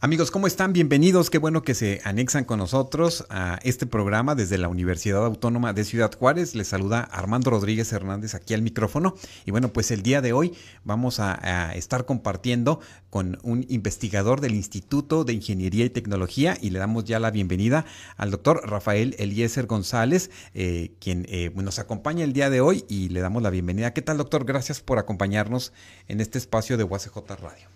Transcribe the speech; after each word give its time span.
Amigos, 0.00 0.30
¿cómo 0.30 0.46
están? 0.46 0.72
Bienvenidos. 0.72 1.28
Qué 1.28 1.38
bueno 1.38 1.62
que 1.62 1.74
se 1.74 2.00
anexan 2.04 2.44
con 2.44 2.60
nosotros 2.60 3.26
a 3.30 3.58
este 3.64 3.84
programa 3.84 4.36
desde 4.36 4.56
la 4.56 4.68
Universidad 4.68 5.24
Autónoma 5.24 5.72
de 5.72 5.82
Ciudad 5.82 6.12
Juárez. 6.16 6.54
Les 6.54 6.68
saluda 6.68 7.00
Armando 7.00 7.50
Rodríguez 7.50 7.92
Hernández 7.92 8.36
aquí 8.36 8.54
al 8.54 8.62
micrófono. 8.62 9.16
Y 9.44 9.50
bueno, 9.50 9.70
pues 9.70 9.90
el 9.90 10.04
día 10.04 10.20
de 10.20 10.32
hoy 10.32 10.54
vamos 10.84 11.18
a, 11.18 11.34
estar 11.74 12.04
compartiendo 12.04 12.78
con 13.10 13.40
un 13.42 13.66
investigador 13.68 14.40
del 14.40 14.54
Instituto 14.54 15.24
de 15.24 15.32
Ingeniería 15.32 15.84
y 15.84 15.90
Tecnología 15.90 16.56
y 16.60 16.70
le 16.70 16.78
damos 16.78 17.04
ya 17.04 17.18
la 17.18 17.32
bienvenida 17.32 17.84
al 18.16 18.30
doctor 18.30 18.70
Rafael 18.70 19.16
Eliezer 19.18 19.66
González, 19.66 20.30
eh, 20.54 20.92
quien 21.00 21.26
eh, 21.28 21.50
nos 21.56 21.80
acompaña 21.80 22.22
el 22.22 22.32
día 22.32 22.50
de 22.50 22.60
hoy 22.60 22.84
y 22.88 23.08
le 23.08 23.18
damos 23.18 23.42
la 23.42 23.50
bienvenida. 23.50 23.92
¿Qué 23.94 24.02
tal, 24.02 24.18
doctor? 24.18 24.44
Gracias 24.44 24.80
por 24.80 25.00
acompañarnos 25.00 25.72
en 26.06 26.20
este 26.20 26.38
espacio 26.38 26.76
de 26.76 26.84
UACJ 26.84 27.16
Radio. 27.40 27.66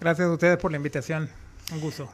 Gracias 0.00 0.26
a 0.26 0.32
ustedes 0.32 0.56
por 0.56 0.72
la 0.72 0.76
invitación. 0.76 1.47
Un 1.72 1.80
gusto. 1.80 2.08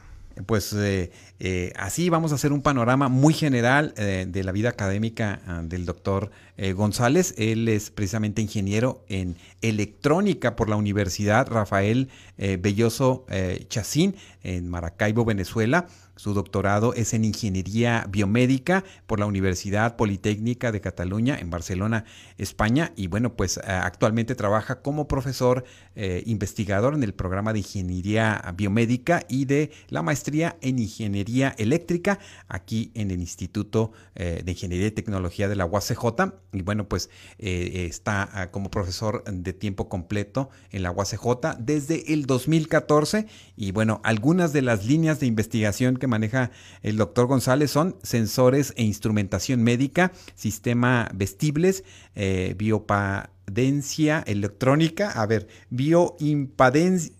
Pues 0.45 0.73
eh, 0.73 1.11
eh, 1.39 1.71
así 1.77 2.09
vamos 2.09 2.33
a 2.33 2.35
hacer 2.35 2.51
un 2.51 2.61
panorama 2.61 3.07
muy 3.07 3.33
general 3.33 3.93
eh, 3.95 4.25
de 4.27 4.43
la 4.43 4.51
vida 4.51 4.67
académica 4.69 5.41
ah, 5.47 5.61
del 5.63 5.85
doctor 5.85 6.29
González. 6.73 7.35
Él 7.37 7.67
es 7.67 7.89
precisamente 7.89 8.41
ingeniero 8.41 9.03
en 9.09 9.35
electrónica 9.61 10.55
por 10.55 10.69
la 10.69 10.77
Universidad 10.77 11.49
Rafael 11.49 12.07
Belloso 12.37 13.25
Chacín 13.67 14.15
en 14.41 14.69
Maracaibo, 14.69 15.25
Venezuela. 15.25 15.87
Su 16.15 16.33
doctorado 16.33 16.93
es 16.93 17.13
en 17.13 17.25
Ingeniería 17.25 18.05
Biomédica 18.09 18.83
por 19.05 19.19
la 19.19 19.25
Universidad 19.25 19.97
Politécnica 19.97 20.71
de 20.71 20.79
Cataluña 20.79 21.37
en 21.37 21.49
Barcelona, 21.49 22.05
España. 22.37 22.93
Y 22.95 23.07
bueno, 23.07 23.35
pues 23.35 23.57
actualmente 23.57 24.33
trabaja 24.35 24.81
como 24.81 25.07
profesor 25.07 25.65
eh, 25.95 26.23
investigador 26.25 26.93
en 26.93 27.03
el 27.03 27.13
programa 27.13 27.53
de 27.53 27.59
Ingeniería 27.59 28.41
Biomédica 28.55 29.25
y 29.27 29.45
de 29.45 29.71
la 29.89 30.01
maestría 30.01 30.57
en 30.61 30.79
Ingeniería 30.79 31.53
Eléctrica 31.57 32.19
aquí 32.47 32.91
en 32.93 33.11
el 33.11 33.19
Instituto 33.19 33.91
eh, 34.15 34.41
de 34.43 34.51
Ingeniería 34.51 34.87
y 34.87 34.91
Tecnología 34.91 35.47
de 35.47 35.55
la 35.55 35.65
UACJ. 35.65 36.33
Y 36.53 36.61
bueno, 36.61 36.87
pues 36.87 37.09
eh, 37.39 37.87
está 37.89 38.29
ah, 38.31 38.51
como 38.51 38.71
profesor 38.71 39.23
de 39.25 39.53
tiempo 39.53 39.89
completo 39.89 40.49
en 40.71 40.83
la 40.83 40.91
UACJ 40.91 41.57
desde 41.59 42.13
el 42.13 42.25
2014. 42.25 43.27
Y 43.55 43.71
bueno, 43.71 43.99
algunas 44.03 44.53
de 44.53 44.61
las 44.61 44.85
líneas 44.85 45.19
de 45.19 45.25
investigación 45.25 45.97
que 45.97 46.04
maneja 46.07 46.51
el 46.81 46.97
doctor 46.97 47.27
González 47.27 47.71
son 47.71 47.95
sensores 48.03 48.73
e 48.77 48.83
instrumentación 48.83 49.63
médica, 49.63 50.11
sistema 50.35 51.09
vestibles, 51.13 51.83
eh, 52.15 52.55
biopadencia 52.57 54.23
electrónica, 54.25 55.11
a 55.11 55.25
ver, 55.25 55.47
bioimpadencia. 55.69 57.13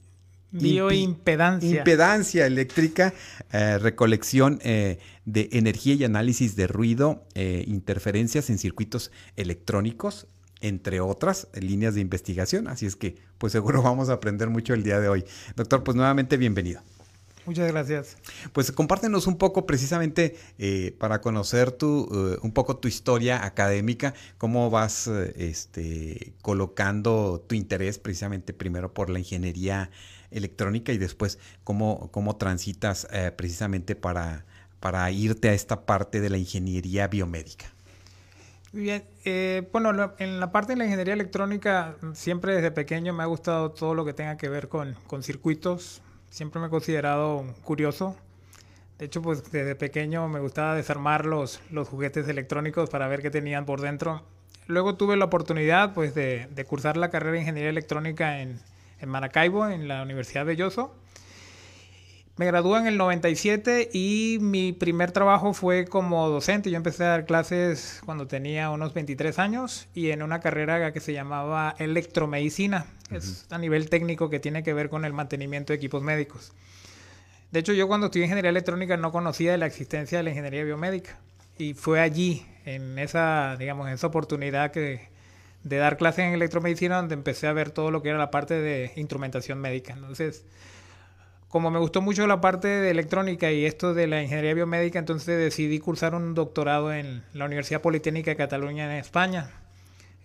Bioimpedancia. 0.52 1.80
Impedancia 1.80 2.45
eléctrica, 2.47 3.13
eh, 3.52 3.78
recolección 3.78 4.59
eh, 4.63 5.00
de 5.25 5.50
energía 5.52 5.95
y 5.95 6.06
análisis 6.06 6.56
de 6.56 6.67
ruido, 6.67 7.28
interferencias 7.36 8.50
en 8.50 8.58
circuitos 8.58 9.11
electrónicos, 9.36 10.28
entre 10.61 11.02
otras 11.02 11.47
líneas 11.59 11.95
de 11.95 12.02
investigación. 12.02 12.67
Así 12.67 12.86
es 12.86 12.95
que, 12.95 13.17
pues 13.38 13.52
seguro 13.52 13.81
vamos 13.83 14.09
a 14.09 14.13
aprender 14.13 14.50
mucho 14.50 14.73
el 14.73 14.83
día 14.83 15.00
de 15.00 15.09
hoy. 15.09 15.25
Doctor, 15.56 15.83
pues 15.83 15.96
nuevamente 15.96 16.38
bienvenido. 16.38 16.81
Muchas 17.45 17.72
gracias. 17.72 18.17
Pues 18.53 18.72
compártenos 18.72 19.28
un 19.28 19.38
poco 19.38 19.66
precisamente 19.67 20.35
eh, 20.57 20.95
para 20.97 21.22
conocer 21.22 21.72
tu, 21.72 22.09
eh, 22.11 22.39
un 22.41 22.51
poco 22.51 22.78
tu 22.78 22.88
historia 22.88 23.45
académica, 23.45 24.16
cómo 24.38 24.69
vas 24.72 25.07
eh, 25.07 25.33
este, 25.38 26.34
colocando 26.41 27.44
tu 27.47 27.53
interés 27.55 28.00
precisamente 28.00 28.53
primero 28.53 28.94
por 28.94 29.09
la 29.09 29.19
ingeniería 29.19 29.91
electrónica 30.31 30.91
y 30.91 30.97
después 30.97 31.38
cómo, 31.63 32.09
cómo 32.11 32.35
transitas 32.35 33.07
precisamente 33.38 33.95
para, 33.95 34.45
para 34.79 35.09
irte 35.11 35.50
a 35.50 35.53
esta 35.53 35.85
parte 35.85 36.19
de 36.19 36.29
la 36.29 36.38
ingeniería 36.38 37.07
biomédica. 37.07 37.67
Bien, 38.73 39.05
bueno, 39.72 40.13
en 40.17 40.39
la 40.41 40.51
parte 40.51 40.73
de 40.73 40.78
la 40.78 40.85
ingeniería 40.85 41.13
electrónica 41.13 41.95
siempre 42.13 42.55
desde 42.55 42.72
pequeño 42.72 43.13
me 43.13 43.23
ha 43.23 43.28
gustado 43.28 43.72
todo 43.72 43.94
lo 43.94 44.03
que 44.03 44.13
tenga 44.13 44.35
que 44.35 44.50
ver 44.50 44.67
con, 44.67 44.97
con 45.07 45.23
circuitos, 45.23 46.01
siempre 46.35 46.59
me 46.59 46.68
he 46.68 46.69
considerado 46.69 47.46
curioso. 47.63 48.13
De 49.00 49.06
hecho, 49.06 49.22
pues 49.22 49.50
desde 49.53 49.73
pequeño 49.75 50.28
me 50.28 50.41
gustaba 50.41 50.75
desarmar 50.75 51.25
los, 51.25 51.62
los 51.72 51.88
juguetes 51.88 52.28
electrónicos 52.28 52.90
para 52.90 53.07
ver 53.07 53.22
qué 53.22 53.31
tenían 53.31 53.66
por 53.66 53.79
dentro. 53.79 54.22
Luego 54.68 54.96
tuve 54.96 55.16
la 55.16 55.25
oportunidad 55.25 55.94
pues 55.94 56.13
de, 56.13 56.66
cursar 56.68 56.97
la 56.97 57.09
carrera 57.09 57.34
de 57.34 57.40
Ingeniería 57.40 57.69
Electrónica 57.69 58.41
en, 58.41 58.59
en 59.00 59.09
Maracaibo, 59.09 59.69
en 59.69 59.88
la 59.88 60.03
Universidad 60.03 60.41
de 60.41 60.47
Belloso. 60.47 60.94
Me 62.38 62.46
gradué 62.46 62.79
en 62.79 62.88
el 62.88 62.97
97 62.97 63.91
y 63.94 64.40
mi 64.41 64.73
primer 64.73 65.12
trabajo 65.12 65.53
fue 65.53 65.85
como 65.85 66.28
docente. 66.28 66.69
Yo 66.69 66.75
empecé 66.75 67.06
a 67.06 67.07
dar 67.07 67.25
clases 67.25 68.01
cuando 68.03 68.28
tenía 68.28 68.72
unos 68.72 68.94
23 68.94 69.40
años 69.40 69.88
y 69.94 70.12
en 70.12 70.22
una 70.22 70.41
carrera 70.41 70.91
que 70.91 71.00
se 71.00 71.13
llamaba 71.13 71.75
electromedicina. 71.79 72.88
Es 73.09 73.46
a 73.51 73.57
nivel 73.57 73.90
técnico 73.90 74.29
que 74.29 74.41
tiene 74.41 74.63
que 74.63 74.73
ver 74.73 74.90
con 74.90 75.06
el 75.06 75.13
mantenimiento 75.13 75.72
de 75.72 75.78
equipos 75.78 76.03
médicos. 76.03 76.51
De 77.51 77.62
hecho, 77.62 77.72
yo 77.72 77.88
cuando 77.88 78.07
estudié 78.07 78.25
ingeniería 78.25 78.50
electrónica 78.50 78.97
no 78.97 79.13
conocía 79.13 79.53
de 79.53 79.57
la 79.57 79.67
existencia 79.67 80.17
de 80.17 80.25
la 80.25 80.31
ingeniería 80.31 80.66
biomédica. 80.66 81.17
Y 81.57 81.73
fue 81.73 82.02
allí, 82.02 82.46
en 82.66 83.00
esa, 83.00 83.56
digamos, 83.57 83.88
en 83.88 83.94
esa 83.94 84.07
oportunidad 84.07 84.72
que, 84.72 85.07
de 85.63 85.78
dar 85.78 85.96
clases 85.96 86.25
en 86.25 86.34
electromedicina, 86.34 86.97
donde 86.97 87.13
empecé 87.13 87.47
a 87.47 87.53
ver 87.53 87.72
todo 87.72 87.91
lo 87.91 88.02
que 88.02 88.09
era 88.09 88.17
la 88.17 88.29
parte 88.29 88.56
de 88.56 88.91
instrumentación 88.97 89.62
médica. 89.62 89.94
Entonces, 89.94 90.44
como 91.55 91.71
me 91.71 91.79
gustó 91.79 92.01
mucho 92.01 92.27
la 92.27 92.41
parte 92.41 92.67
de 92.67 92.91
electrónica 92.91 93.49
y 93.49 93.63
esto 93.63 93.93
de 93.93 94.07
la 94.07 94.21
ingeniería 94.21 94.53
biomédica, 94.53 94.99
entonces 94.99 95.38
decidí 95.38 95.79
cursar 95.79 96.13
un 96.13 96.33
doctorado 96.33 96.91
en 96.91 97.23
la 97.31 97.45
Universidad 97.45 97.81
Politécnica 97.81 98.29
de 98.31 98.35
Cataluña 98.35 98.83
en 98.83 98.99
España. 98.99 99.51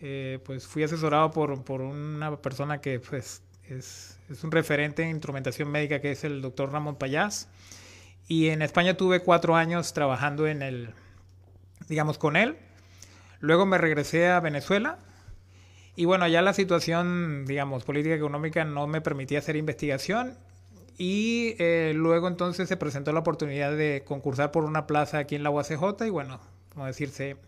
Eh, 0.00 0.40
pues 0.44 0.66
fui 0.66 0.82
asesorado 0.82 1.30
por, 1.30 1.62
por, 1.62 1.82
una 1.82 2.36
persona 2.38 2.80
que 2.80 2.98
pues, 2.98 3.44
es, 3.68 4.18
es, 4.28 4.42
un 4.42 4.50
referente 4.50 5.04
en 5.04 5.10
instrumentación 5.10 5.70
médica, 5.70 6.00
que 6.00 6.10
es 6.10 6.24
el 6.24 6.42
doctor 6.42 6.72
Ramón 6.72 6.96
Payás. 6.96 7.48
Y 8.26 8.48
en 8.48 8.60
España 8.60 8.96
tuve 8.96 9.20
cuatro 9.20 9.54
años 9.54 9.92
trabajando 9.92 10.48
en 10.48 10.62
el, 10.62 10.94
digamos, 11.88 12.18
con 12.18 12.34
él. 12.34 12.56
Luego 13.38 13.66
me 13.66 13.78
regresé 13.78 14.26
a 14.26 14.40
Venezuela. 14.40 14.98
Y 15.94 16.06
bueno, 16.06 16.24
allá 16.24 16.42
la 16.42 16.54
situación, 16.54 17.44
digamos, 17.46 17.84
política 17.84 18.16
económica 18.16 18.64
no 18.64 18.88
me 18.88 19.00
permitía 19.00 19.38
hacer 19.38 19.54
investigación 19.54 20.36
y 21.00 21.54
eh, 21.58 21.94
luego 21.96 22.28
entonces 22.28 22.68
se 22.68 22.76
presentó 22.76 23.10
la 23.14 23.20
oportunidad 23.20 23.74
de 23.74 24.04
concursar 24.06 24.52
por 24.52 24.64
una 24.64 24.86
plaza 24.86 25.16
aquí 25.16 25.34
en 25.34 25.42
la 25.42 25.48
UACJ 25.48 26.04
y 26.06 26.10
bueno, 26.10 26.38
como 26.74 26.84
decir, 26.84 27.08
se, 27.08 27.38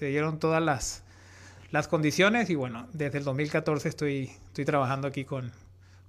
dieron 0.00 0.40
todas 0.40 0.60
las, 0.60 1.04
las 1.70 1.86
condiciones 1.86 2.50
y 2.50 2.56
bueno, 2.56 2.88
desde 2.92 3.18
el 3.18 3.24
2014 3.24 3.88
estoy, 3.88 4.32
estoy 4.48 4.64
trabajando 4.64 5.06
aquí 5.06 5.24
con, 5.24 5.52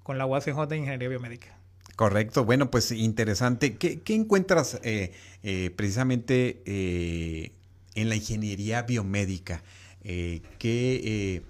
con 0.02 0.18
la 0.18 0.26
UACJ 0.26 0.66
de 0.66 0.76
Ingeniería 0.78 1.08
Biomédica. 1.08 1.56
Correcto, 1.94 2.44
bueno, 2.44 2.68
pues 2.68 2.90
interesante. 2.90 3.76
¿Qué, 3.76 4.00
qué 4.00 4.16
encuentras 4.16 4.80
eh, 4.82 5.12
eh, 5.44 5.70
precisamente 5.76 6.62
en 7.94 8.08
la 8.08 8.16
ingeniería 8.16 8.82
biomédica? 8.82 9.62
¿Qué 10.02 11.44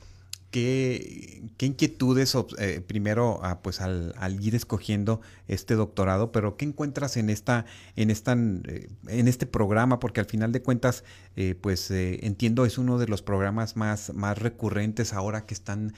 ¿Qué, 0.50 1.42
inquietudes, 1.58 2.34
eh, 2.56 2.80
primero, 2.86 3.40
ah, 3.42 3.60
pues 3.60 3.82
al, 3.82 4.14
ir 4.40 4.54
escogiendo 4.54 5.20
este 5.46 5.74
doctorado, 5.74 6.32
pero 6.32 6.56
qué 6.56 6.64
encuentras 6.64 7.18
en 7.18 7.28
esta, 7.28 7.66
en 7.96 8.10
esta, 8.10 8.32
eh, 8.32 8.88
en 9.08 9.28
este 9.28 9.44
programa? 9.44 10.00
Porque 10.00 10.20
al 10.20 10.26
final 10.26 10.50
de 10.50 10.62
cuentas, 10.62 11.04
eh, 11.36 11.54
pues 11.60 11.90
entiendo 11.90 12.64
es 12.64 12.78
uno 12.78 12.96
de 12.98 13.08
los 13.08 13.20
programas 13.20 13.76
más, 13.76 14.14
más 14.14 14.38
recurrentes 14.38 15.12
ahora 15.12 15.44
que 15.44 15.52
están, 15.52 15.92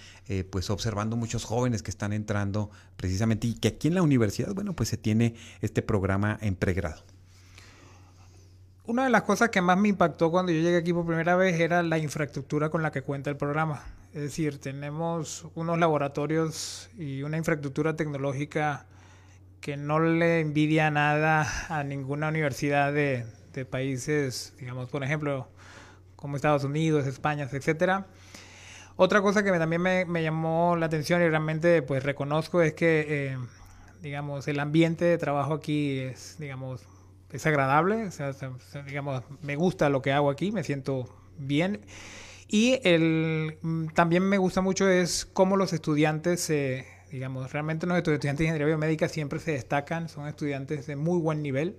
pues 0.51 0.69
observando 0.71 1.17
muchos 1.17 1.45
jóvenes 1.45 1.85
que 1.85 1.91
están 1.93 2.13
entrando 2.13 2.71
precisamente 2.97 3.47
y 3.47 3.55
que 3.55 3.69
aquí 3.69 3.87
en 3.87 3.95
la 3.95 4.03
universidad, 4.03 4.53
bueno, 4.53 4.75
pues 4.75 4.89
se 4.89 4.97
tiene 4.97 5.37
este 5.61 5.81
programa 5.81 6.37
en 6.41 6.57
pregrado. 6.57 7.05
Una 8.87 9.05
de 9.05 9.11
las 9.11 9.23
cosas 9.23 9.51
que 9.51 9.61
más 9.61 9.79
me 9.79 9.89
impactó 9.89 10.33
cuando 10.33 10.51
yo 10.51 10.61
llegué 10.61 10.79
aquí 10.79 10.93
por 10.93 11.07
primera 11.07 11.37
vez 11.37 11.61
era 11.61 11.85
la 11.85 11.99
infraestructura 11.99 12.71
con 12.71 12.83
la 12.83 12.91
que 12.91 13.03
cuenta 13.03 13.31
el 13.31 13.37
programa. 13.37 13.85
Es 14.13 14.23
decir, 14.23 14.59
tenemos 14.59 15.47
unos 15.55 15.79
laboratorios 15.79 16.91
y 16.99 17.23
una 17.23 17.37
infraestructura 17.37 17.95
tecnológica 17.95 18.87
que 19.61 19.77
no 19.77 20.01
le 20.01 20.41
envidia 20.41 20.91
nada 20.91 21.47
a 21.69 21.85
ninguna 21.85 22.29
universidad 22.29 22.93
de, 22.93 23.25
países, 23.71 24.53
digamos, 24.59 24.89
por 24.89 25.05
ejemplo, 25.05 25.47
como 26.17 26.35
Estados 26.35 26.65
Unidos, 26.65 27.07
España, 27.07 27.49
etcétera. 27.53 28.07
Otra 28.97 29.23
cosa 29.23 29.45
que 29.45 29.53
también 29.53 29.83
me, 29.83 30.23
llamó 30.25 30.75
la 30.77 30.87
atención 30.87 31.23
y 31.23 31.29
realmente 31.29 31.81
pues 31.83 32.03
reconozco 32.03 32.63
es 32.63 32.75
que, 32.75 33.07
eh, 33.09 33.39
digamos, 34.03 34.49
el 34.49 34.59
ambiente 34.59 35.05
de 35.05 35.19
trabajo 35.19 35.55
aquí 35.55 36.01
es, 36.01 36.37
digamos, 36.41 36.83
es 37.31 37.47
agradable, 37.47 38.07
o 38.07 38.11
sea, 38.11 38.33
digamos, 38.87 39.23
me 39.41 39.55
gusta 39.55 39.89
lo 39.89 40.03
que 40.03 40.11
hago 40.11 40.31
aquí, 40.31 40.51
me 40.51 40.65
siento 40.65 41.09
bien. 41.39 41.81
Y 42.53 42.81
el, 42.83 43.59
mm, 43.63 43.89
también 43.95 44.25
me 44.25 44.39
gusta 44.39 44.61
mucho 44.61 44.89
es 44.89 45.25
cómo 45.25 45.57
los 45.57 45.73
estudiantes 45.73 46.41
se, 46.41 46.87
digamos, 47.13 47.53
realmente 47.53 47.87
los 47.87 47.97
estudiantes 47.97 48.39
de 48.39 48.45
ingeniería 48.45 48.67
biomédica 48.67 49.09
siempre 49.09 49.39
se 49.39 49.53
destacan, 49.53 50.09
son 50.09 50.27
estudiantes 50.27 50.87
de 50.87 50.97
muy 50.97 51.21
buen 51.21 51.43
nivel 51.43 51.77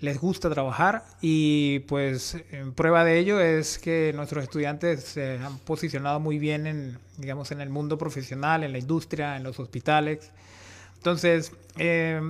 les 0.00 0.18
gusta 0.18 0.48
trabajar 0.48 1.04
y 1.20 1.80
pues 1.80 2.36
en 2.52 2.72
prueba 2.72 3.04
de 3.04 3.18
ello 3.18 3.40
es 3.40 3.78
que 3.78 4.12
nuestros 4.14 4.44
estudiantes 4.44 5.02
se 5.02 5.38
han 5.38 5.58
posicionado 5.58 6.20
muy 6.20 6.38
bien 6.38 6.66
en, 6.66 6.98
digamos, 7.16 7.50
en 7.50 7.60
el 7.60 7.68
mundo 7.68 7.98
profesional, 7.98 8.62
en 8.62 8.72
la 8.72 8.78
industria, 8.78 9.36
en 9.36 9.42
los 9.42 9.58
hospitales. 9.58 10.30
Entonces, 10.96 11.52
eh, 11.78 12.20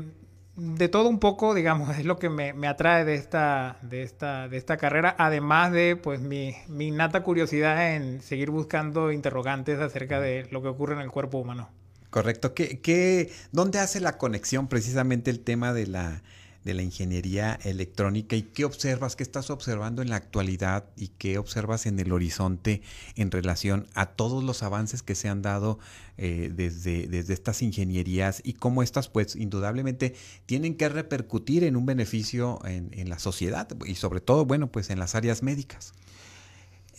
de 0.59 0.89
todo 0.89 1.09
un 1.09 1.21
poco, 1.21 1.55
digamos, 1.55 1.91
es 1.99 2.05
lo 2.05 2.19
que 2.19 2.29
me, 2.29 2.53
me, 2.53 2.67
atrae 2.67 3.05
de 3.05 3.15
esta, 3.15 3.77
de, 3.83 4.03
esta, 4.03 4.49
de 4.49 4.57
esta 4.57 4.77
carrera, 4.77 5.15
además 5.19 5.73
de 5.73 5.97
pues 5.97 6.21
mi, 6.21 6.55
mi 6.67 6.89
innata 6.89 7.23
curiosidad 7.23 7.95
en 7.95 8.21
seguir 8.21 8.51
buscando 8.51 9.13
interrogantes 9.13 9.79
acerca 9.79 10.21
de 10.21 10.47
lo 10.51 10.61
que 10.61 10.69
ocurre 10.69 10.95
en 10.95 11.01
el 11.01 11.11
cuerpo 11.11 11.39
humano. 11.39 11.69
Correcto. 12.11 12.55
¿Qué, 12.55 12.81
qué, 12.81 13.31
¿Dónde 13.53 13.79
hace 13.79 14.01
la 14.01 14.19
conexión 14.19 14.67
precisamente 14.67 15.31
el 15.31 15.41
tema 15.41 15.73
de 15.73 15.87
la 15.87 16.23
de 16.69 16.75
la 16.75 16.83
ingeniería 16.83 17.59
electrónica 17.65 18.37
y 18.37 18.43
qué 18.43 18.67
observas, 18.67 19.17
qué 19.17 19.23
estás 19.23 19.49
observando 19.49 20.03
en 20.03 20.11
la 20.11 20.17
actualidad 20.17 20.85
y 20.99 21.09
qué 21.09 21.39
observas 21.39 21.87
en 21.87 21.99
el 21.99 22.13
horizonte 22.13 22.83
en 23.17 23.31
relación 23.31 23.87
a 23.95 24.05
todos 24.05 24.45
los 24.45 24.63
avances 24.63 25.03
que 25.03 25.15
se 25.15 25.31
han 25.31 25.41
dado 25.41 25.79
eh, 26.19 26.53
desde, 26.55 27.09
desde 27.09 27.33
estas 27.33 27.63
ingenierías 27.63 28.43
y 28.45 28.53
cómo 28.53 28.83
estas 28.83 29.09
pues 29.09 29.35
indudablemente 29.35 30.15
tienen 30.45 30.77
que 30.77 30.91
repercutir 30.91 31.65
en 31.65 31.75
un 31.75 31.87
beneficio 31.87 32.59
en, 32.67 33.09
la 33.09 33.19
sociedad 33.19 33.67
y 33.87 33.95
sobre 33.95 34.21
todo, 34.21 34.45
bueno, 34.45 34.71
pues 34.71 34.91
en 34.91 34.99
las 34.99 35.15
áreas 35.15 35.43
médicas. 35.43 35.95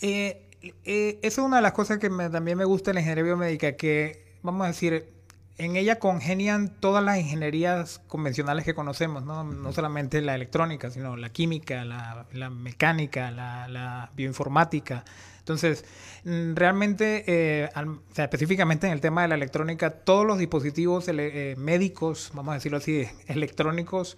Eh, 0.00 0.48
eh, 0.84 1.20
es 1.22 1.38
una 1.38 1.56
de 1.56 1.62
las 1.62 1.74
cosas 1.74 1.98
que 1.98 2.10
también 2.10 2.58
me 2.58 2.64
gusta 2.64 2.90
en 2.90 2.96
la 2.96 3.02
ingeniería 3.02 3.22
biomédica, 3.22 3.76
que 3.76 4.24
vamos 4.42 4.64
a 4.64 4.68
decir, 4.68 5.19
en 5.58 5.76
ella 5.76 5.98
congenian 5.98 6.68
todas 6.80 7.04
las 7.04 7.18
ingenierías 7.18 8.00
convencionales 8.08 8.64
que 8.64 8.74
conocemos, 8.74 9.24
no, 9.24 9.44
no 9.44 9.72
solamente 9.72 10.22
la 10.22 10.34
electrónica, 10.34 10.90
sino 10.90 11.16
la 11.16 11.30
química, 11.30 11.84
la, 11.84 12.50
mecánica, 12.50 13.30
la, 13.30 14.10
bioinformática. 14.16 15.04
Entonces, 15.38 15.84
mm, 16.24 16.54
realmente, 16.54 17.24
eh, 17.26 17.68
específicamente 18.16 18.86
en 18.86 18.92
el 18.92 19.00
tema 19.00 19.22
de 19.22 19.28
la 19.28 19.34
electrónica, 19.34 19.90
todos 19.90 20.26
los 20.26 20.38
dispositivos 20.38 21.06
eh, 21.08 21.54
médicos, 21.58 22.30
vamos 22.34 22.52
a 22.52 22.54
decirlo 22.54 22.78
así, 22.78 23.06
electrónicos, 23.26 24.16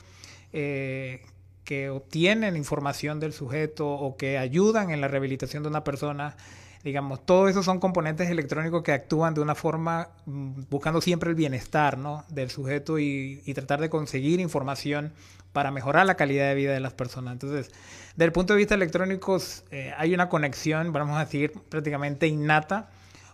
eh, 0.53 1.23
que 1.65 1.91
obtienen 1.91 2.57
información 2.57 3.21
del 3.21 3.33
sujeto 3.33 3.89
o 3.89 4.17
que 4.17 4.39
ayudan 4.39 4.91
en 4.91 5.01
la 5.01 5.09
rehabilitación 5.09 5.63
de 5.63 5.69
una 5.69 5.85
persona, 5.85 6.37
digamos, 6.85 7.25
todo 7.25 7.49
eso 7.49 7.63
son 7.63 7.79
componentes 7.79 8.29
electrónicos 8.31 8.83
que 8.83 8.93
actúan 8.93 9.35
de 9.35 9.41
una 9.41 9.55
forma 9.55 10.09
mm, 10.27 10.63
buscando 10.69 11.01
siempre 11.01 11.31
el 11.31 11.37
bienestar 11.37 11.99
¿no? 11.99 12.25
del 12.29 12.51
sujeto 12.51 12.99
y, 12.99 13.41
tratar 13.55 13.81
de 13.81 13.91
conseguir 13.91 14.41
información 14.41 15.13
para 15.53 15.71
mejorar 15.71 16.07
la 16.07 16.15
calidad 16.15 16.49
de 16.49 16.55
vida 16.55 16.73
de 16.73 16.81
las 16.81 16.95
personas. 16.95 17.35
Entonces, 17.35 17.71
desde 18.13 18.25
el 18.25 18.33
punto 18.33 18.55
de 18.55 18.59
vista 18.59 18.75
electrónico, 18.75 19.39
eh, 19.71 19.93
hay 19.97 20.15
una 20.15 20.29
conexión, 20.29 20.93
vamos 20.93 21.17
a 21.17 21.21
decir, 21.21 21.53
prácticamente 21.69 22.27
innata 22.27 22.89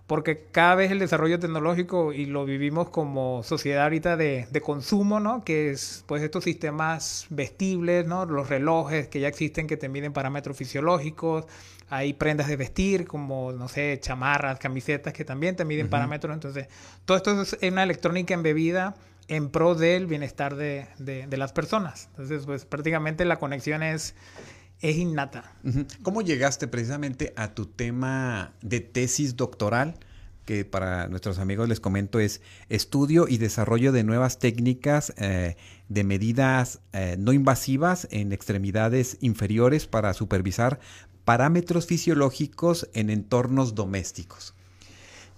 porque 0.08 0.46
cada 0.50 0.74
vez 0.74 0.90
el 0.90 0.98
desarrollo 1.00 1.38
tecnológico, 1.38 2.14
y 2.14 2.24
lo 2.24 2.46
vivimos 2.46 2.88
como 2.88 3.42
sociedad 3.42 3.84
ahorita 3.84 4.16
de, 4.16 4.48
de, 4.50 4.60
consumo, 4.62 5.20
¿no? 5.20 5.44
Que 5.44 5.68
es, 5.70 6.02
pues, 6.06 6.22
estos 6.22 6.44
sistemas 6.44 7.26
vestibles, 7.28 8.06
¿no? 8.06 8.24
Los 8.24 8.48
relojes 8.48 9.08
que 9.08 9.20
ya 9.20 9.28
existen 9.28 9.66
que 9.66 9.76
te 9.76 9.90
miden 9.90 10.14
parámetros 10.14 10.56
fisiológicos, 10.56 11.44
hay 11.90 12.12
prendas 12.12 12.48
de 12.48 12.56
vestir 12.56 13.06
como, 13.06 13.52
no 13.52 13.68
sé, 13.68 13.98
chamarras, 14.00 14.58
camisetas 14.58 15.12
que 15.12 15.24
también 15.24 15.56
te 15.56 15.64
miden 15.64 15.88
parámetros. 15.88 16.34
Entonces, 16.34 16.68
todo 17.04 17.16
esto 17.16 17.42
es 17.42 17.56
una 17.62 17.82
electrónica 17.82 18.34
embebida 18.34 18.94
en 19.28 19.50
pro 19.50 19.74
del 19.74 20.06
bienestar 20.06 20.56
de, 20.56 20.86
de, 20.98 21.26
de 21.26 21.36
las 21.36 21.52
personas. 21.52 22.08
Entonces, 22.12 22.46
pues, 22.46 22.64
prácticamente 22.64 23.24
la 23.24 23.36
conexión 23.38 23.82
es 23.82 24.14
es 24.80 24.96
innata. 24.96 25.52
¿Cómo 26.02 26.22
llegaste 26.22 26.68
precisamente 26.68 27.32
a 27.36 27.52
tu 27.52 27.66
tema 27.66 28.52
de 28.62 28.80
tesis 28.80 29.36
doctoral? 29.36 29.94
que 30.44 30.64
para 30.64 31.08
nuestros 31.08 31.38
amigos 31.38 31.68
les 31.68 31.78
comento 31.78 32.20
es 32.20 32.40
estudio 32.70 33.28
y 33.28 33.36
desarrollo 33.36 33.92
de 33.92 34.02
nuevas 34.02 34.38
técnicas 34.38 35.12
eh, 35.18 35.56
de 35.90 36.04
medidas 36.04 36.80
eh, 36.94 37.16
no 37.18 37.34
invasivas 37.34 38.08
en 38.12 38.32
extremidades 38.32 39.18
inferiores 39.20 39.86
para 39.86 40.14
supervisar 40.14 40.80
parámetros 41.28 41.84
fisiológicos 41.84 42.88
en 42.94 43.10
entornos 43.10 43.74
domésticos. 43.74 44.54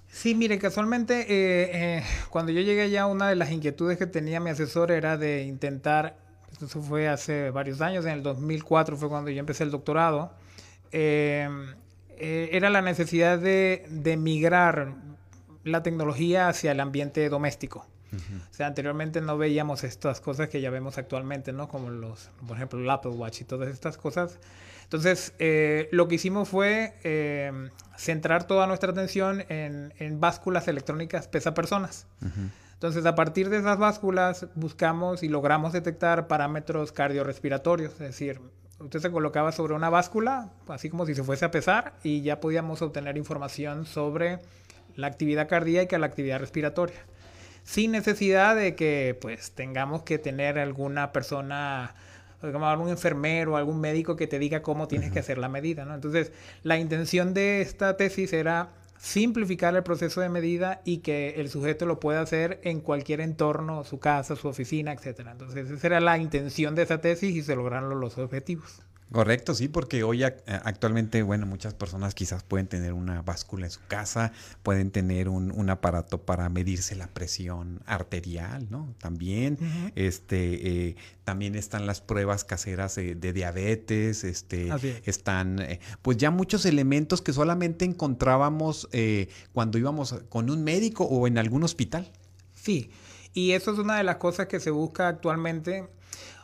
Sí, 0.08 0.36
mire, 0.36 0.56
casualmente 0.60 1.26
eh, 1.28 2.04
cuando 2.28 2.52
yo 2.52 2.60
llegué 2.60 2.90
ya 2.90 3.06
una 3.06 3.28
de 3.28 3.34
las 3.34 3.50
inquietudes 3.50 3.98
que 3.98 4.06
tenía 4.06 4.38
mi 4.38 4.50
asesor 4.50 4.92
era 4.92 5.16
de 5.16 5.42
intentar 5.42 6.16
eso 6.62 6.80
fue 6.80 7.08
hace 7.08 7.50
varios 7.50 7.80
años, 7.80 8.04
en 8.04 8.12
el 8.12 8.22
2004 8.22 8.96
fue 8.96 9.08
cuando 9.08 9.32
yo 9.32 9.40
empecé 9.40 9.64
el 9.64 9.72
doctorado, 9.72 10.32
eh, 10.92 11.48
era 12.16 12.70
la 12.70 12.82
necesidad 12.82 13.40
de, 13.40 13.84
de, 13.90 14.16
migrar 14.16 14.94
la 15.64 15.82
tecnología 15.82 16.48
hacia 16.48 16.70
el 16.70 16.78
ambiente 16.78 17.28
doméstico. 17.28 17.84
O 18.12 18.54
sea, 18.54 18.66
anteriormente 18.66 19.20
no 19.20 19.38
veíamos 19.38 19.84
estas 19.84 20.20
cosas 20.20 20.48
que 20.48 20.60
ya 20.60 20.70
vemos 20.70 20.98
actualmente, 20.98 21.52
¿no? 21.52 21.68
Como 21.68 21.90
los, 21.90 22.30
por 22.46 22.56
ejemplo, 22.56 22.80
el 22.80 22.90
Apple 22.90 23.12
Watch 23.12 23.42
y 23.42 23.44
todas 23.44 23.68
estas 23.68 23.96
cosas. 23.96 24.38
Entonces, 24.84 25.34
eh, 25.38 25.88
lo 25.92 26.08
que 26.08 26.16
hicimos 26.16 26.48
fue 26.48 26.94
em, 27.04 27.70
centrar 27.96 28.46
toda 28.48 28.66
nuestra 28.66 28.90
atención 28.90 29.44
en, 29.48 29.94
en 29.98 30.20
básculas 30.20 30.66
electrónicas 30.66 31.28
pesa 31.28 31.54
personas. 31.54 32.06
Entonces, 32.72 33.06
a 33.06 33.14
partir 33.14 33.50
de 33.50 33.58
esas 33.58 33.78
básculas 33.78 34.46
buscamos 34.54 35.22
y 35.22 35.28
logramos 35.28 35.72
detectar 35.72 36.26
parámetros 36.26 36.92
cardiorrespiratorios, 36.92 37.92
es 37.92 37.98
decir, 37.98 38.40
usted 38.80 39.00
se 39.00 39.10
colocaba 39.10 39.52
sobre 39.52 39.74
una 39.74 39.90
báscula, 39.90 40.50
así 40.66 40.88
como 40.88 41.06
si 41.06 41.14
se 41.14 41.22
fuese 41.22 41.44
a 41.44 41.50
pesar, 41.50 41.92
y 42.02 42.22
ya 42.22 42.40
podíamos 42.40 42.82
obtener 42.82 43.16
información 43.16 43.86
sobre 43.86 44.38
la 44.96 45.06
actividad 45.06 45.48
cardíaca 45.48 45.96
y 45.96 46.00
la 46.00 46.06
actividad 46.06 46.40
respiratoria, 46.40 46.96
sin 47.70 47.92
necesidad 47.92 48.56
de 48.56 48.74
que 48.74 49.16
pues 49.20 49.52
tengamos 49.52 50.02
que 50.02 50.18
tener 50.18 50.58
alguna 50.58 51.12
persona 51.12 51.94
como 52.40 52.66
algún 52.66 52.88
enfermero, 52.88 53.56
algún 53.56 53.80
médico 53.80 54.16
que 54.16 54.26
te 54.26 54.40
diga 54.40 54.60
cómo 54.60 54.88
tienes 54.88 55.12
que 55.12 55.20
hacer 55.20 55.38
la 55.38 55.48
medida, 55.48 55.84
¿no? 55.84 55.94
Entonces, 55.94 56.32
la 56.64 56.78
intención 56.78 57.32
de 57.32 57.60
esta 57.60 57.96
tesis 57.96 58.32
era 58.32 58.70
simplificar 58.98 59.76
el 59.76 59.84
proceso 59.84 60.20
de 60.20 60.28
medida 60.28 60.80
y 60.84 60.98
que 60.98 61.34
el 61.36 61.48
sujeto 61.48 61.86
lo 61.86 62.00
pueda 62.00 62.22
hacer 62.22 62.60
en 62.64 62.80
cualquier 62.80 63.20
entorno, 63.20 63.84
su 63.84 64.00
casa, 64.00 64.34
su 64.34 64.48
oficina, 64.48 64.92
etc. 64.92 65.28
Entonces, 65.30 65.70
esa 65.70 65.86
era 65.86 66.00
la 66.00 66.18
intención 66.18 66.74
de 66.74 66.82
esa 66.82 67.00
tesis 67.00 67.36
y 67.36 67.42
se 67.42 67.54
lograron 67.54 68.00
los 68.00 68.18
objetivos. 68.18 68.82
Correcto, 69.12 69.54
sí, 69.54 69.66
porque 69.66 70.04
hoy 70.04 70.22
actualmente, 70.22 71.22
bueno, 71.24 71.44
muchas 71.44 71.74
personas 71.74 72.14
quizás 72.14 72.44
pueden 72.44 72.68
tener 72.68 72.92
una 72.92 73.22
báscula 73.22 73.66
en 73.66 73.72
su 73.72 73.80
casa, 73.88 74.30
pueden 74.62 74.92
tener 74.92 75.28
un, 75.28 75.68
aparato 75.68 76.22
para 76.22 76.48
medirse 76.48 76.94
la 76.94 77.08
presión 77.08 77.80
arterial, 77.86 78.68
¿no? 78.70 78.94
También, 78.98 79.58
este, 79.96 80.88
eh, 80.88 80.96
también 81.24 81.56
están 81.56 81.86
las 81.86 82.00
pruebas 82.00 82.44
caseras 82.44 82.94
de, 82.94 83.32
diabetes, 83.32 84.22
este, 84.22 84.70
están, 85.04 85.58
eh, 85.58 85.80
pues 86.02 86.16
ya 86.16 86.30
muchos 86.30 86.64
elementos 86.64 87.20
que 87.20 87.32
solamente 87.32 87.84
encontrábamos 87.84 88.88
eh, 88.92 89.28
cuando 89.52 89.78
íbamos 89.78 90.14
con 90.28 90.50
un 90.50 90.62
médico 90.62 91.04
o 91.04 91.26
en 91.26 91.36
algún 91.38 91.64
hospital. 91.64 92.12
Sí, 92.54 92.90
y 93.34 93.52
eso 93.52 93.72
es 93.72 93.78
una 93.80 93.96
de 93.96 94.04
las 94.04 94.16
cosas 94.16 94.46
que 94.46 94.60
se 94.60 94.70
busca 94.70 95.08
actualmente 95.08 95.88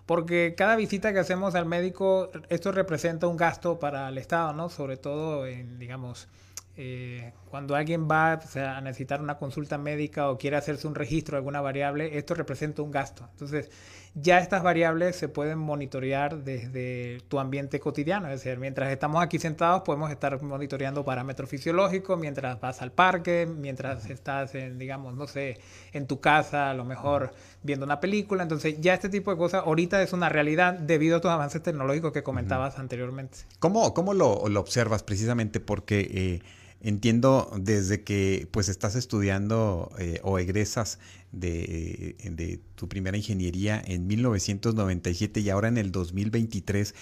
porque 0.07 0.55
cada 0.57 0.77
visita 0.77 1.13
que 1.13 1.19
hacemos 1.19 1.55
al 1.55 1.67
médico, 1.67 2.31
esto 2.49 2.73
representa 2.73 3.27
un 3.27 3.37
gasto 3.37 3.79
para 3.79 4.09
el 4.09 4.19
Estado, 4.19 4.53
¿no? 4.53 4.69
Sobre 4.69 4.97
todo, 4.97 5.47
en, 5.47 5.79
digamos, 5.79 6.29
eh, 6.77 7.33
cuando 7.51 7.75
alguien 7.75 8.07
va 8.09 8.33
a 8.55 8.81
necesitar 8.83 9.21
una 9.21 9.39
consulta 9.39 9.79
médica 9.79 10.31
o 10.31 10.39
quiere 10.39 10.57
hacerse 10.57 10.87
un 10.87 10.95
registro 10.95 11.33
de 11.33 11.39
alguna 11.39 11.61
variable, 11.61 12.19
esto 12.19 12.35
representa 12.35 12.83
un 12.83 12.91
gasto. 12.91 13.27
Entonces, 13.33 13.71
ya 14.18 14.38
estas 14.38 14.62
variables 14.62 15.14
se 15.14 15.28
pueden 15.28 15.58
monitorear 15.58 16.42
desde 16.42 17.20
tu 17.28 17.38
ambiente 17.38 17.78
cotidiano. 17.80 18.28
Es 18.28 18.42
decir, 18.42 18.58
mientras 18.58 18.90
estamos 18.90 19.23
aquí 19.23 19.38
sentados 19.38 19.82
podemos 19.82 20.11
estar 20.11 20.42
monitoreando 20.42 21.04
parámetros 21.04 21.50
fisiológicos, 21.50 22.18
mientras 22.18 22.58
vas 22.58 22.80
al 22.80 22.92
parque, 22.92 23.46
mientras 23.46 24.08
estás 24.08 24.54
en, 24.54 24.78
digamos, 24.78 25.14
no 25.14 25.26
sé, 25.26 25.58
en 25.92 26.06
tu 26.06 26.18
casa, 26.18 26.70
a 26.70 26.75
lo 26.75 26.87
mejor 26.87 27.32
viendo 27.62 27.85
una 27.85 28.00
película. 28.00 28.42
Entonces 28.42 28.80
ya 28.80 28.94
este 28.94 29.11
tipo 29.11 29.30
de 29.30 29.37
cosas 29.37 29.64
ahorita 29.66 30.02
es 30.02 30.14
una 30.14 30.30
realidad 30.30 30.73
debido 30.73 31.16
a 31.16 31.18
estos 31.18 31.30
avances 31.30 31.62
tecnológicos 31.62 32.12
que 32.12 32.23
comentabas 32.23 32.78
anteriormente. 32.78 33.40
¿Cómo, 33.58 33.92
cómo 33.92 34.14
lo, 34.14 34.49
lo, 34.49 34.61
observas 34.61 35.02
precisamente? 35.02 35.61
Porque... 35.61 36.00
Eh, 36.00 36.65
entiendo 36.80 37.50
desde 37.59 38.02
que 38.02 38.49
pues 38.50 38.68
estás 38.68 38.95
estudiando 38.95 39.90
eh, 39.99 40.21
o 40.23 40.38
egresas 40.38 40.99
de, 41.33 42.61
tu 42.75 42.88
primera 42.88 43.16
ingeniería 43.16 43.83
en 43.85 44.06
1997 44.06 45.40
y 45.40 45.50
ahora 45.50 45.68
en 45.68 45.78
el 45.78 45.92
2023, 45.92 46.95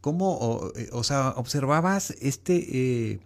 ¿cómo, 0.00 0.36
o, 0.38 0.72
eh, 0.74 0.90
sea, 1.02 1.30
observabas 1.30 2.10
este... 2.20 3.12
Eh, 3.12 3.20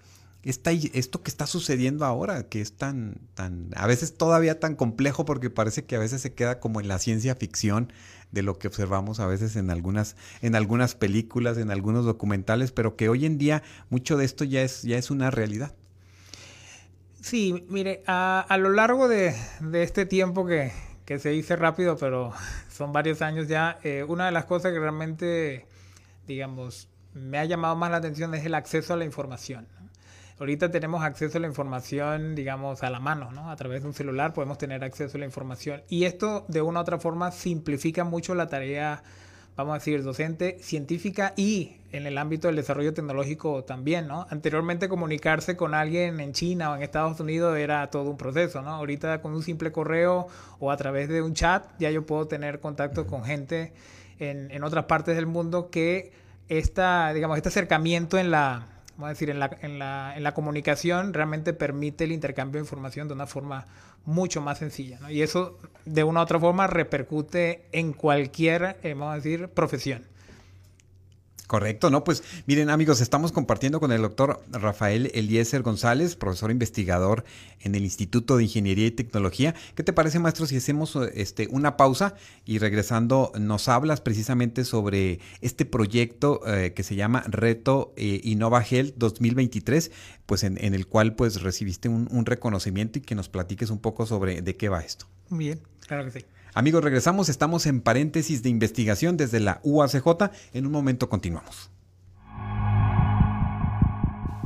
esto 0.44 1.23
que 1.23 1.30
está 1.30 1.47
sucediendo 1.47 2.04
ahora, 2.04 2.49
que 2.49 2.61
es 2.61 2.73
tan, 2.73 3.21
tan, 3.35 3.71
a 3.76 3.87
veces 3.87 4.14
todavía 4.14 4.59
tan 4.59 4.75
complejo 4.75 5.25
porque 5.25 5.50
parece 5.50 5.85
que 5.85 5.94
a 5.94 6.00
veces 6.00 6.21
se 6.21 6.35
queda 6.35 6.59
como 6.59 6.80
en 6.80 6.88
la 6.88 6.99
ciencia 6.99 7.37
ficción 7.37 7.92
de 8.32 8.42
lo 8.42 8.59
que 8.59 8.66
observamos 8.66 9.21
a 9.21 9.26
veces 9.26 9.54
en 9.54 9.71
algunas, 9.71 10.16
en 10.40 10.56
algunas 10.56 10.97
películas, 10.97 11.59
en 11.59 11.71
algunos 11.71 12.04
documentales, 12.04 12.73
pero 12.73 12.97
que 12.97 13.09
hoy 13.09 13.25
en 13.25 13.38
día 13.38 13.62
mucho 13.88 14.16
de 14.16 14.25
esto 14.25 14.42
ya 14.42 14.62
es, 14.62 14.82
ya 14.82 14.99
es 14.99 15.12
una 15.12 15.30
realidad. 15.30 15.76
Sí, 17.23 17.64
mire, 17.69 18.02
a, 18.09 18.57
lo 18.59 18.71
largo 18.71 19.07
de, 19.07 19.35
este 19.75 20.07
tiempo 20.07 20.45
que, 20.45 20.73
se 21.19 21.29
dice 21.29 21.57
rápido, 21.57 21.97
pero 21.97 22.33
son 22.71 22.93
varios 22.93 23.23
años 23.23 23.47
ya, 23.47 23.79
eh, 23.85 24.05
una 24.07 24.26
de 24.26 24.33
las 24.33 24.47
cosas 24.47 24.73
que 24.73 24.81
realmente, 24.81 25.67
digamos, 26.26 26.88
me 27.14 27.38
ha 27.38 27.45
llamado 27.45 27.76
más 27.76 27.91
la 27.91 27.99
atención 27.99 28.35
es 28.35 28.45
el 28.45 28.55
acceso 28.55 28.95
a 28.95 28.97
la 28.97 29.05
información. 29.05 29.69
Ahorita 30.41 30.73
tenemos 30.73 31.05
acceso 31.05 31.38
a 31.38 31.41
la 31.41 31.47
información, 31.47 32.35
digamos, 32.35 32.83
a 32.83 32.91
la 32.91 32.99
mano, 32.99 33.31
¿no? 33.31 33.50
A 33.50 33.57
través 33.57 33.83
de 33.83 33.88
un 33.88 33.95
celular 33.95 34.33
podemos 34.33 34.59
tener 34.59 34.83
acceso 34.83 35.17
a 35.17 35.21
la 35.21 35.26
información. 35.26 35.83
Y 35.88 36.05
esto, 36.05 36.45
de 36.49 36.62
una 36.62 36.81
u 36.81 36.83
otra 36.83 36.99
forma, 36.99 37.31
simplifica 37.31 38.02
mucho 38.02 38.35
la 38.35 38.49
tarea 38.49 39.05
vamos 39.56 39.73
a 39.73 39.78
decir, 39.78 40.02
docente 40.02 40.59
científica 40.61 41.35
y 41.37 41.76
en 41.92 42.06
el 42.06 42.16
ámbito 42.16 42.49
del 42.49 42.56
desarrollo 42.56 42.94
tecnológico 42.94 43.64
también, 43.64 44.09
¿no? 44.09 44.26
Anteriormente 44.30 44.88
comunicarse 44.88 45.56
con 45.56 45.75
alguien 45.75 46.21
en 46.21 46.32
China 46.32 46.71
o 46.73 46.76
en 46.76 46.82
Estados 46.82 47.21
Unidos 47.21 47.59
era 47.59 47.90
todo 47.90 48.11
un 48.11 48.16
proceso, 48.16 48.62
¿no? 48.62 48.71
Ahorita 48.71 49.21
con 49.21 49.35
un 49.35 49.42
simple 49.42 49.73
correo 49.73 50.28
o 50.59 50.71
a 50.71 50.76
través 50.76 51.09
de 51.09 51.21
un 51.21 51.35
chat 51.35 51.66
ya 51.78 51.90
yo 51.90 52.06
puedo 52.06 52.26
tener 52.26 52.61
contacto 52.61 53.06
con 53.06 53.25
gente 53.25 53.73
en, 54.18 54.50
en 54.50 54.64
otras 54.64 54.87
partes 54.87 55.16
del 55.16 55.26
mundo 55.26 55.71
que 55.71 56.12
esta, 56.49 57.12
digamos, 57.12 57.37
este 57.37 57.50
acercamiento 57.50 58.18
en 58.18 58.30
la, 58.30 58.68
vamos 59.02 59.11
a 59.11 59.14
decir, 59.14 59.30
en 59.30 59.40
la, 59.40 59.50
en 59.61 59.78
la, 59.78 60.14
en 60.16 60.23
la 60.23 60.32
comunicación 60.32 61.12
realmente 61.12 61.52
permite 61.52 62.04
el 62.04 62.12
intercambio 62.12 62.61
de 62.61 62.64
información 62.64 63.09
de 63.09 63.14
una 63.14 63.26
forma 63.26 63.66
mucho 64.04 64.40
más 64.40 64.59
sencilla. 64.59 64.99
¿no? 65.00 65.11
Y 65.11 65.23
eso 65.23 65.59
de 65.85 66.04
una 66.04 66.21
u 66.21 66.23
otra 66.23 66.38
forma 66.38 66.66
repercute 66.66 67.66
en 67.73 67.92
cualquier, 67.92 68.78
eh, 68.82 68.94
vamos 68.94 69.12
a 69.12 69.16
decir, 69.16 69.49
profesión. 69.49 70.04
Correcto, 71.52 71.90
¿no? 71.90 72.02
Pues 72.02 72.25
miren 72.47 72.71
amigos, 72.71 73.02
estamos 73.02 73.30
compartiendo 73.30 73.78
con 73.78 73.92
el 73.92 74.00
doctor 74.00 74.42
Rafael 74.50 75.11
Eliezer 75.12 75.61
González, 75.61 76.16
profesor 76.16 76.50
investigador 76.50 77.26
en 77.61 77.75
el 77.75 77.85
Instituto 77.85 78.38
de 78.38 78.44
Ingeniería 78.44 78.87
y 78.87 78.90
Tecnología. 78.90 79.54
¿Qué 79.75 79.82
te 79.82 79.92
parece, 79.92 80.18
maestro, 80.18 80.47
si 80.47 80.56
hacemos 80.56 80.97
este, 81.12 81.49
una 81.50 81.76
pausa 81.76 82.14
y 82.47 82.56
regresando 82.56 83.32
nos 83.38 83.68
hablas 83.68 84.00
precisamente 84.00 84.64
sobre 84.64 85.21
este 85.42 85.66
proyecto 85.66 86.40
eh, 86.47 86.73
que 86.73 86.85
se 86.85 86.94
llama 86.94 87.23
Reto 87.26 87.92
eh, 87.99 88.23
Innova 88.25 88.64
Health 88.64 88.94
2023, 88.97 89.90
pues 90.25 90.44
en, 90.44 90.56
el 90.56 90.87
cual 90.87 91.16
pues 91.16 91.42
recibiste 91.42 91.90
un, 91.90 92.09
un 92.12 92.25
reconocimiento 92.25 92.99
y 92.99 93.02
que 93.02 93.14
nos 93.14 93.28
platiques 93.28 93.68
un 93.68 93.78
poco 93.78 94.06
sobre 94.06 94.40
de 94.40 94.56
qué 94.56 94.71
va 94.71 94.80
esto? 94.80 95.04
Bien, 95.28 95.61
claro 95.87 96.06
que 96.06 96.12
sí. 96.18 96.25
Amigos, 96.54 96.85
regresamos, 96.85 97.30
estamos 97.30 97.64
en 97.64 97.80
paréntesis 97.80 98.42
de 98.42 98.50
investigación 98.50 99.16
desde 99.16 99.40
la 99.40 99.61
UACJ. 99.62 100.30
En 100.52 100.66
un 100.66 100.73
momento 100.73 101.09
continuamos. 101.09 101.71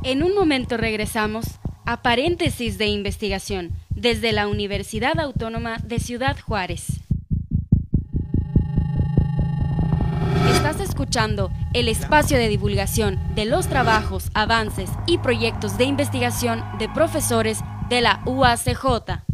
En 0.03 0.23
un 0.23 0.33
momento 0.33 0.77
regresamos 0.77 1.45
a 1.85 2.01
paréntesis 2.01 2.77
de 2.77 2.85
investigación 2.87 3.71
desde 3.89 4.31
la 4.31 4.47
Universidad 4.47 5.19
Autónoma 5.19 5.79
de 5.83 5.99
Ciudad 5.99 6.37
Juárez. 6.39 6.85
Estás 10.53 10.79
escuchando 10.79 11.51
el 11.73 11.89
espacio 11.89 12.37
de 12.37 12.47
divulgación 12.47 13.19
de 13.35 13.45
los 13.45 13.67
trabajos, 13.67 14.29
avances 14.33 14.89
y 15.07 15.17
proyectos 15.17 15.77
de 15.77 15.83
investigación 15.83 16.63
de 16.79 16.87
profesores 16.87 17.59
de 17.89 17.99
la 17.99 18.21
UACJ. 18.25 19.27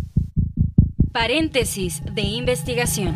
Paréntesis 1.14 2.02
de 2.12 2.24
investigación. 2.24 3.16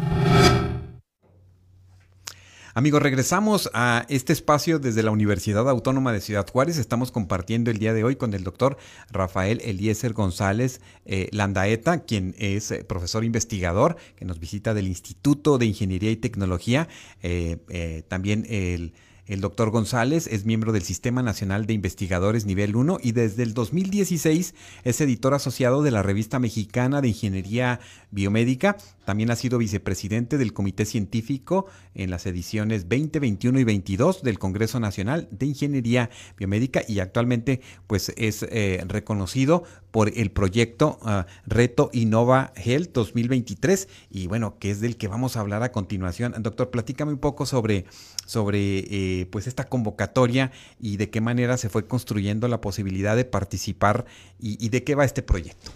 Amigos, 2.75 3.01
regresamos 3.01 3.71
a 3.73 4.05
este 4.07 4.33
espacio 4.33 4.77
desde 4.77 5.01
la 5.01 5.09
Universidad 5.09 5.67
Autónoma 5.67 6.13
de 6.13 6.21
Ciudad 6.21 6.47
Juárez. 6.47 6.77
Estamos 6.77 7.11
compartiendo 7.11 7.71
el 7.71 7.79
día 7.79 7.95
de 7.95 8.03
hoy 8.03 8.15
con 8.15 8.35
el 8.35 8.43
doctor 8.43 8.77
Rafael 9.09 9.61
Eliezer 9.63 10.13
González 10.13 10.79
eh, 11.05 11.27
Landaeta, 11.31 12.03
quien 12.03 12.35
es 12.37 12.69
eh, 12.69 12.83
profesor 12.83 13.23
investigador 13.23 13.97
que 14.15 14.25
nos 14.25 14.39
visita 14.39 14.75
del 14.75 14.87
Instituto 14.87 15.57
de 15.57 15.65
Ingeniería 15.65 16.11
y 16.11 16.17
Tecnología. 16.17 16.87
Eh, 17.23 18.03
también 18.07 18.45
el 18.47 18.93
el 19.27 19.41
doctor 19.41 19.69
González 19.72 20.27
es 20.27 20.46
miembro 20.46 20.72
del 20.72 20.84
Sistema 20.84 21.22
Nacional 21.22 21.65
de 21.65 21.74
Investigadores 21.74 22.46
Nivel 22.46 22.75
1 22.75 23.00
y 23.03 23.12
desde 23.12 23.43
el 23.43 23.53
2016 23.53 24.55
es 24.84 25.01
editor 25.01 25.34
asociado 25.34 25.84
de 25.84 25.91
la 25.91 26.01
Revista 26.01 26.39
Mexicana 26.39 27.01
de 27.01 27.10
Ingeniería 27.10 27.79
Biomédica. 28.10 28.77
También 29.05 29.29
ha 29.29 29.36
sido 29.36 29.57
vicepresidente 29.57 30.38
del 30.38 30.53
Comité 30.53 30.86
Científico 30.86 31.65
en 31.93 32.10
las 32.10 32.25
ediciones 32.25 32.88
20, 32.88 33.19
21 33.19 33.60
y 33.60 33.63
22 33.65 34.24
del 34.24 34.39
Congreso 34.39 34.79
Nacional 34.79 35.27
de 35.31 35.46
Ingeniería 35.46 36.10
Biomédica 36.38 36.81
y 36.88 37.00
actualmente 37.00 37.62
pues 37.88 38.13
es 38.15 38.43
eh, 38.43 38.81
reconocido 38.88 39.63
por 39.97 40.11
el 40.15 40.29
proyecto 40.29 40.99
ah, 41.01 41.25
Reto 41.47 41.89
Innova 41.91 42.53
Health 42.55 42.91
2023 42.93 43.89
y 44.11 44.27
bueno, 44.27 44.59
que 44.59 44.69
es 44.69 44.79
del 44.79 44.95
que 44.95 45.07
vamos 45.07 45.35
a 45.35 45.39
hablar 45.39 45.63
a 45.63 45.71
continuación. 45.71 46.35
Doctor, 46.37 46.69
platícame 46.69 47.13
un 47.13 47.17
poco 47.17 47.47
sobre, 47.47 47.85
sobre 48.27 48.77
eh, 48.91 49.25
pues 49.31 49.47
esta 49.47 49.63
convocatoria 49.63 50.51
y 50.79 50.97
de 50.97 51.09
qué 51.09 51.19
manera 51.19 51.57
se 51.57 51.69
fue 51.69 51.87
construyendo 51.87 52.47
la 52.47 52.61
posibilidad 52.61 53.15
de 53.15 53.25
participar 53.25 54.05
y, 54.39 54.69
de 54.69 54.83
qué 54.83 54.93
va 54.93 55.03
este 55.03 55.23
proyecto. 55.23 55.71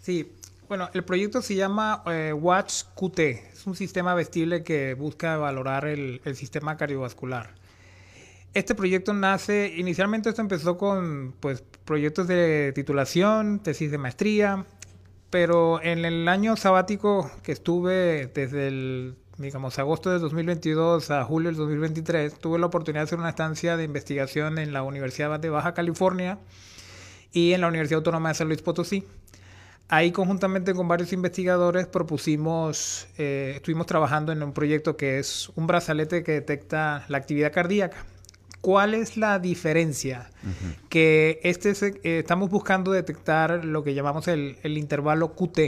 Sí, 0.00 0.32
bueno, 0.66 0.88
el 0.94 1.04
proyecto 1.04 1.42
se 1.42 1.54
llama 1.54 2.02
eh, 2.06 2.32
Watch 2.32 2.84
QT. 2.94 3.18
Es 3.18 3.66
un 3.66 3.76
sistema 3.76 4.14
vestible 4.14 4.64
que 4.64 4.94
busca 4.94 5.36
valorar 5.36 5.84
el, 5.84 6.22
el 6.24 6.36
sistema 6.36 6.78
cardiovascular. 6.78 7.50
Este 8.54 8.74
proyecto 8.74 9.14
nace, 9.14 9.72
inicialmente 9.78 10.28
esto 10.28 10.42
empezó 10.42 10.76
con 10.76 11.32
pues, 11.40 11.64
proyectos 11.86 12.28
de 12.28 12.72
titulación, 12.74 13.60
tesis 13.60 13.90
de 13.90 13.96
maestría, 13.96 14.66
pero 15.30 15.82
en 15.82 16.04
el 16.04 16.28
año 16.28 16.54
sabático 16.56 17.30
que 17.42 17.52
estuve 17.52 18.26
desde 18.26 18.68
el, 18.68 19.14
digamos, 19.38 19.78
agosto 19.78 20.10
de 20.10 20.18
2022 20.18 21.10
a 21.10 21.24
julio 21.24 21.48
del 21.48 21.56
2023, 21.56 22.38
tuve 22.38 22.58
la 22.58 22.66
oportunidad 22.66 23.00
de 23.00 23.04
hacer 23.04 23.18
una 23.18 23.30
estancia 23.30 23.78
de 23.78 23.84
investigación 23.84 24.58
en 24.58 24.74
la 24.74 24.82
Universidad 24.82 25.40
de 25.40 25.48
Baja 25.48 25.72
California 25.72 26.38
y 27.32 27.54
en 27.54 27.62
la 27.62 27.68
Universidad 27.68 28.00
Autónoma 28.00 28.28
de 28.28 28.34
San 28.34 28.48
Luis 28.48 28.60
Potosí. 28.60 29.06
Ahí 29.88 30.12
conjuntamente 30.12 30.74
con 30.74 30.88
varios 30.88 31.14
investigadores 31.14 31.86
propusimos, 31.86 33.08
eh, 33.16 33.54
estuvimos 33.56 33.86
trabajando 33.86 34.30
en 34.30 34.42
un 34.42 34.52
proyecto 34.52 34.98
que 34.98 35.18
es 35.18 35.50
un 35.54 35.66
brazalete 35.66 36.22
que 36.22 36.32
detecta 36.32 37.06
la 37.08 37.16
actividad 37.16 37.50
cardíaca. 37.50 38.04
¿Cuál 38.62 38.94
es 38.94 39.16
la 39.16 39.40
diferencia? 39.40 40.30
Que 40.88 41.40
este 41.42 41.72
eh, 42.04 42.20
estamos 42.20 42.48
buscando 42.48 42.92
detectar 42.92 43.64
lo 43.64 43.82
que 43.82 43.92
llamamos 43.92 44.28
el, 44.28 44.56
intervalo 44.64 45.34
QT, 45.34 45.58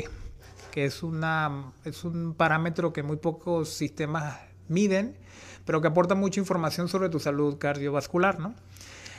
que 0.71 0.85
es, 0.85 1.03
una, 1.03 1.73
es 1.85 2.05
un 2.05 2.35
parámetro 2.35 2.93
que 2.93 3.03
muy 3.03 3.17
pocos 3.17 3.71
sistemas 3.71 4.39
miden, 4.69 5.17
pero 5.65 5.81
que 5.81 5.89
aporta 5.89 6.15
mucha 6.15 6.39
información 6.39 6.87
sobre 6.87 7.09
tu 7.09 7.19
salud 7.19 7.59
cardiovascular, 7.59 8.39
¿no? 8.39 8.55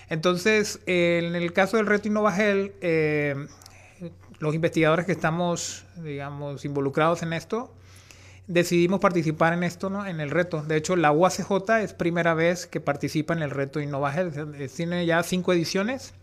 Entonces, 0.08 0.80
en 0.86 1.36
el 1.36 1.52
caso 1.52 1.76
del 1.76 1.86
reto 1.86 2.08
Innovagel, 2.08 2.76
eh, 2.80 3.36
los 4.40 4.56
investigadores 4.56 5.06
que 5.06 5.12
estamos, 5.12 5.86
digamos, 5.98 6.64
involucrados 6.64 7.24
en 7.24 7.34
esto, 7.34 7.74
decidimos 8.48 9.00
participar 9.00 9.54
en 9.54 9.64
esto, 9.64 9.90
¿no? 9.90 10.06
En 10.06 10.20
el 10.20 10.30
reto. 10.30 10.62
De 10.64 10.78
hecho, 10.78 10.96
la 10.96 11.12
UACJ 11.12 11.82
es 11.82 11.94
primera 11.94 12.34
vez 12.34 12.68
que 12.68 12.80
participa 12.80 13.34
en 13.34 13.42
el 13.42 13.52
reto 13.52 13.80
Innovagel. 13.80 14.32
Tiene 14.76 15.06
ya 15.06 15.24
cinco 15.24 15.54
ediciones 15.54 16.14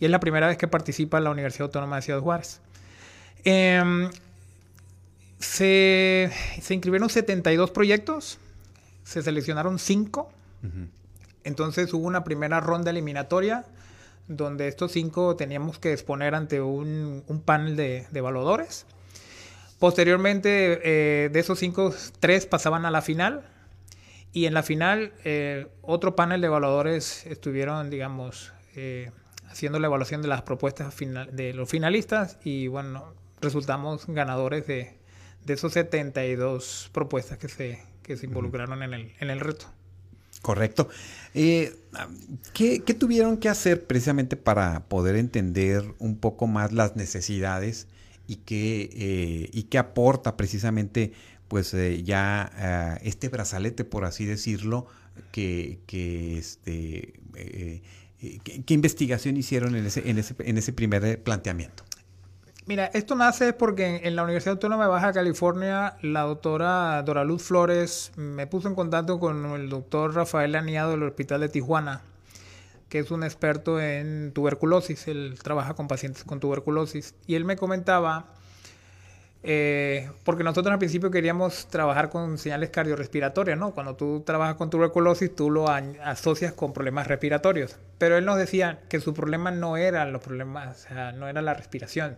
y 0.00 0.04
es 0.04 0.10
la 0.10 0.20
primera 0.20 0.46
vez 0.48 0.58
que 0.58 0.68
participa 0.68 1.20
la 1.20 1.30
Universidad 1.30 1.66
Autónoma 1.66 1.96
de 1.96 2.02
Ciudad 2.02 2.20
Juárez. 2.20 2.60
Em, 3.44 4.10
Se, 5.38 6.30
se 6.62 6.74
inscribieron 6.74 7.10
72 7.10 7.70
proyectos, 7.70 8.38
se 9.02 9.22
seleccionaron 9.22 9.78
5. 9.78 10.30
Entonces 11.44 11.92
hubo 11.92 12.06
una 12.06 12.24
primera 12.24 12.60
ronda 12.60 12.90
eliminatoria 12.90 13.66
donde 14.28 14.68
estos 14.68 14.92
5 14.92 15.36
teníamos 15.36 15.78
que 15.78 15.92
exponer 15.92 16.34
ante 16.34 16.62
un, 16.62 17.22
un 17.26 17.40
panel 17.42 17.76
de, 17.76 18.06
de, 18.10 18.18
evaluadores. 18.18 18.86
Posteriormente, 19.84 20.80
eh, 20.82 21.28
de 21.28 21.40
esos 21.40 21.58
5, 21.58 21.94
3 22.18 22.46
pasaban 22.46 22.86
a 22.86 22.90
la 22.90 23.02
final. 23.02 23.42
Y 24.32 24.46
en 24.46 24.54
la 24.54 24.62
final, 24.62 25.12
eh, 25.24 25.66
otro 25.82 26.16
panel 26.16 26.40
de 26.40 26.46
evaluadores 26.46 27.26
estuvieron, 27.26 27.90
digamos, 27.90 28.54
eh, 28.76 29.10
haciendo 29.46 29.78
la 29.78 29.88
evaluación 29.88 30.22
de 30.22 30.28
las 30.28 30.40
propuestas 30.40 30.94
final, 30.94 31.36
de 31.36 31.52
los 31.52 31.68
finalistas. 31.68 32.38
Y 32.44 32.66
bueno, 32.68 33.12
resultamos 33.42 34.06
ganadores 34.06 34.66
de, 34.66 34.96
de 35.44 35.52
esos 35.52 35.74
72 35.74 36.88
propuestas 36.90 37.36
que 37.36 37.48
se, 37.48 37.82
que 38.02 38.16
se 38.16 38.24
involucraron 38.24 38.82
en 38.82 38.94
el, 38.94 39.12
en 39.20 39.28
el 39.28 39.38
reto. 39.38 39.66
Correcto. 40.40 40.88
Eh, 41.34 41.76
¿qué, 42.54 42.80
¿qué, 42.80 42.94
tuvieron 42.94 43.36
que 43.36 43.50
hacer 43.50 43.84
precisamente 43.86 44.36
para 44.36 44.84
poder 44.84 45.16
entender 45.16 45.84
un 45.98 46.16
poco 46.16 46.46
más 46.46 46.72
las 46.72 46.96
necesidades 46.96 47.86
y 48.26 48.36
qué, 48.36 48.90
eh, 48.92 49.50
y 49.52 49.64
qué 49.64 49.78
aporta 49.78 50.36
precisamente 50.36 51.12
pues 51.48 51.74
eh, 51.74 52.02
ya 52.02 52.50
uh, 52.98 53.06
este 53.06 53.28
brazalete, 53.28 53.84
por 53.84 54.04
así 54.04 54.24
decirlo, 54.24 54.86
que, 55.30 55.78
que 55.86 56.38
este, 56.38 57.14
eh, 57.36 57.82
¿qué, 58.42 58.62
¿qué, 58.64 58.74
investigación 58.74 59.36
hicieron 59.36 59.76
en 59.76 59.86
ese, 59.86 60.08
en 60.08 60.18
ese, 60.18 60.34
en 60.38 60.58
ese 60.58 60.72
primer 60.72 61.22
planteamiento? 61.22 61.84
Mira, 62.66 62.86
esto 62.86 63.14
nace 63.14 63.52
porque 63.52 64.00
en 64.04 64.16
la 64.16 64.24
Universidad 64.24 64.52
Autónoma 64.52 64.84
de 64.84 64.90
Baja 64.90 65.12
California 65.12 65.96
la 66.00 66.22
doctora 66.22 67.02
Dora 67.02 67.22
Luz 67.22 67.42
Flores 67.42 68.10
me 68.16 68.46
puso 68.46 68.68
en 68.68 68.74
contacto 68.74 69.20
con 69.20 69.44
el 69.52 69.68
doctor 69.68 70.14
Rafael 70.14 70.54
Aniado 70.54 70.92
del 70.92 71.02
Hospital 71.02 71.42
de 71.42 71.50
Tijuana, 71.50 72.00
que 72.94 73.00
es 73.00 73.10
un 73.10 73.24
experto 73.24 73.80
en 73.80 74.30
tuberculosis, 74.32 75.08
él 75.08 75.36
trabaja 75.42 75.74
con 75.74 75.88
pacientes 75.88 76.22
con 76.22 76.38
tuberculosis, 76.38 77.16
y 77.26 77.34
él 77.34 77.44
me 77.44 77.56
comentaba, 77.56 78.26
eh, 79.42 80.08
porque 80.22 80.44
nosotros 80.44 80.72
al 80.72 80.78
principio 80.78 81.10
queríamos 81.10 81.66
trabajar 81.66 82.08
con 82.08 82.38
señales 82.38 82.70
cardiorrespiratorias, 82.70 83.58
¿no? 83.58 83.72
Cuando 83.72 83.96
tú 83.96 84.22
trabajas 84.24 84.54
con 84.54 84.70
tuberculosis, 84.70 85.34
tú 85.34 85.50
lo 85.50 85.66
asocias 85.68 86.52
con 86.52 86.72
problemas 86.72 87.08
respiratorios, 87.08 87.78
pero 87.98 88.16
él 88.16 88.24
nos 88.24 88.38
decía 88.38 88.78
que 88.88 89.00
su 89.00 89.12
problema 89.12 89.50
no 89.50 89.76
eran 89.76 90.12
los 90.12 90.22
problemas, 90.22 90.84
o 90.84 90.88
sea, 90.88 91.10
no 91.10 91.26
era 91.26 91.42
la 91.42 91.54
respiración. 91.54 92.16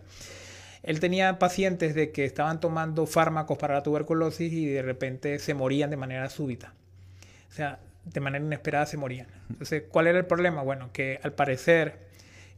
Él 0.83 0.99
tenía 0.99 1.39
pacientes 1.39 1.95
de 1.95 2.11
que 2.11 2.23
estaban 2.23 2.59
tomando 2.59 3.07
fármacos 3.07 3.57
para 3.57 3.73
la 3.73 3.81
tuberculosis 3.81 4.53
y 4.53 4.67
de 4.67 4.83
repente 4.83 5.39
se 5.39 5.55
morían 5.55 5.89
de 5.89 5.97
manera 5.97 6.29
súbita. 6.29 6.75
O 7.49 7.51
sea, 7.51 7.79
de 8.13 8.19
manera 8.19 8.43
inesperada 8.43 8.85
se 8.85 8.97
morían. 8.97 9.27
Entonces, 9.49 9.83
¿cuál 9.89 10.07
era 10.07 10.17
el 10.17 10.25
problema? 10.25 10.61
Bueno, 10.61 10.91
que 10.91 11.19
al 11.23 11.33
parecer 11.33 12.07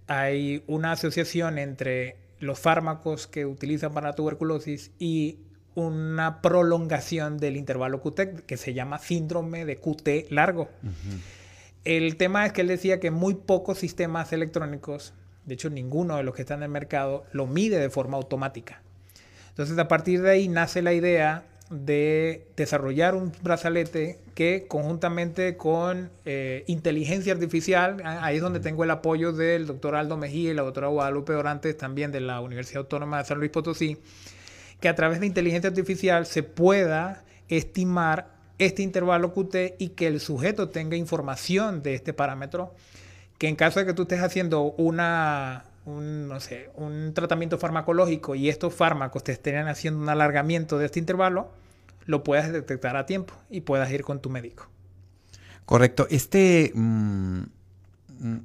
hay 0.08 0.64
una 0.68 0.94
asociación 0.94 1.58
entre 1.58 2.18
los 2.40 2.60
fármacos 2.60 3.28
que 3.28 3.46
utilizan 3.46 3.94
para 3.94 4.10
la 4.10 4.16
tuberculosis 4.16 4.92
y 4.98 5.40
una 5.76 6.42
prolongación 6.42 7.38
del 7.38 7.58
intervalo 7.58 8.02
QT 8.02 8.46
que 8.46 8.58
se 8.58 8.74
llama 8.74 8.98
síndrome 9.00 9.66
de 9.66 9.78
QT 9.78 10.32
largo. 10.32 10.70
Uh 10.84 10.88
-huh. 10.88 11.20
El 11.86 12.18
tema 12.18 12.46
es 12.46 12.54
que 12.54 12.62
él 12.62 12.68
decía 12.68 13.00
que 13.00 13.12
muy 13.12 13.36
pocos 13.36 13.80
sistemas 13.80 14.34
electrónicos, 14.34 15.14
de 15.46 15.54
hecho 15.54 15.70
ninguno 15.70 16.18
de 16.18 16.24
los 16.24 16.36
que 16.36 16.42
están 16.42 16.60
en 16.60 16.64
el 16.64 16.70
mercado, 16.70 17.26
lo 17.32 17.48
mide 17.48 17.80
de 17.80 17.90
forma 17.90 18.18
automática. 18.18 18.82
Entonces 19.50 19.78
a 19.78 19.88
partir 19.88 20.22
de 20.22 20.32
ahí 20.32 20.48
nace 20.48 20.82
la 20.82 20.94
idea 20.94 21.44
de 21.70 22.48
desarrollar 22.56 23.14
un 23.16 23.32
brazalete 23.44 24.20
que 24.34 24.66
conjuntamente 24.68 25.56
con 25.56 26.10
eh, 26.26 26.64
inteligencia 26.68 27.34
artificial, 27.34 28.02
ahí 28.04 28.38
es 28.38 28.42
donde 28.42 28.60
tengo 28.60 28.84
el 28.84 28.92
apoyo 28.92 29.34
del 29.34 29.68
doctor 29.68 29.96
Aldo 29.96 30.18
Mejía 30.18 30.52
y 30.52 30.54
la 30.54 30.64
doctora 30.64 30.88
Guadalupe 30.88 31.34
Orantes 31.34 31.78
también 31.78 32.12
de 32.12 32.22
la 32.22 32.42
Universidad 32.42 32.82
Autónoma 32.82 33.20
de 33.20 33.26
San 33.26 33.38
Luis 33.38 33.52
Potosí, 33.52 33.98
que 34.80 34.90
a 34.90 34.96
través 34.96 35.20
de 35.20 35.28
inteligencia 35.28 35.70
artificial 35.70 36.26
se 36.26 36.42
pueda 36.42 37.24
estimar 37.50 38.40
este 38.58 38.82
intervalo 38.82 39.34
QT 39.34 39.76
y 39.78 39.90
que 39.90 40.08
el 40.08 40.20
sujeto 40.20 40.70
tenga 40.70 40.98
información 40.98 41.84
de 41.84 41.94
este 41.94 42.14
parámetro, 42.14 42.74
que 43.38 43.48
en 43.48 43.56
caso 43.56 43.80
de 43.80 43.86
que 43.86 43.94
tú 43.94 44.04
estés 44.04 44.22
haciendo 44.22 44.64
una, 44.64 45.66
un, 45.90 46.28
no 46.28 46.40
sé, 46.40 46.70
un 46.76 47.14
tratamiento 47.14 47.58
farmacológico 47.58 48.36
y 48.36 48.50
estos 48.50 48.74
fármacos 48.74 49.24
te 49.24 49.32
estén 49.32 49.68
haciendo 49.68 50.00
un 50.02 50.10
alargamiento 50.10 50.78
de 50.78 50.86
este 50.86 51.00
intervalo, 51.00 51.52
lo 52.06 52.24
puedas 52.24 52.52
detectar 52.52 52.96
a 52.96 53.06
tiempo 53.06 53.34
y 53.50 53.62
puedas 53.62 53.92
ir 53.92 54.04
con 54.04 54.22
tu 54.22 54.30
médico. 54.30 54.70
Correcto. 55.66 56.08
Este, 56.10 56.72
mmm, 56.74 57.44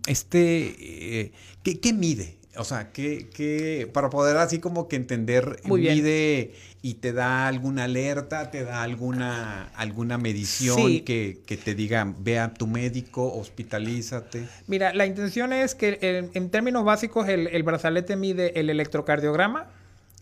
este, 0.06 0.74
eh, 0.78 1.32
¿qué, 1.62 1.80
¿qué, 1.80 1.92
mide? 1.92 2.36
O 2.56 2.64
sea, 2.64 2.92
¿qué, 2.92 3.28
qué, 3.34 3.90
para 3.92 4.10
poder 4.10 4.36
así 4.36 4.58
como 4.60 4.86
que 4.88 4.96
entender, 4.96 5.60
Muy 5.64 5.80
bien. 5.82 5.94
mide 5.96 6.54
y 6.82 6.94
te 6.94 7.12
da 7.12 7.48
alguna 7.48 7.84
alerta, 7.84 8.50
te 8.50 8.62
da 8.64 8.82
alguna, 8.82 9.68
alguna 9.74 10.18
medición 10.18 10.76
Sí. 10.76 11.00
que, 11.00 11.40
que 11.46 11.56
te 11.56 11.74
diga, 11.74 12.12
ve 12.18 12.38
a 12.38 12.52
tu 12.54 12.66
médico, 12.66 13.32
hospitalízate. 13.34 14.46
Mira, 14.66 14.92
la 14.92 15.06
intención 15.06 15.52
es 15.52 15.74
que 15.74 15.98
en, 16.02 16.30
en 16.34 16.50
términos 16.50 16.84
básicos 16.84 17.28
el, 17.28 17.46
el 17.48 17.62
brazalete 17.62 18.16
mide 18.16 18.58
el 18.60 18.70
electrocardiograma 18.70 19.66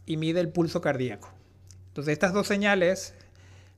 y 0.06 0.16
mide 0.16 0.40
el 0.40 0.48
pulso 0.48 0.80
cardíaco. 0.80 1.28
Entonces 1.88 2.12
estas 2.12 2.32
dos 2.32 2.46
señales 2.46 3.14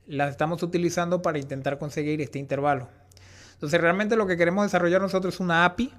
las 0.07 0.31
estamos 0.31 0.63
utilizando 0.63 1.23
para 1.23 1.39
intentar 1.39 1.79
conseguir 1.79 2.21
este 2.21 2.39
intervalo. 2.39 2.89
Entonces 3.55 3.81
realmente 3.81 4.15
lo 4.17 4.27
que 4.27 4.37
queremos 4.37 4.67
desarrollar 4.67 5.01
nosotros 5.01 5.35
es 5.35 5.41
una 5.41 5.65
API 5.65 5.91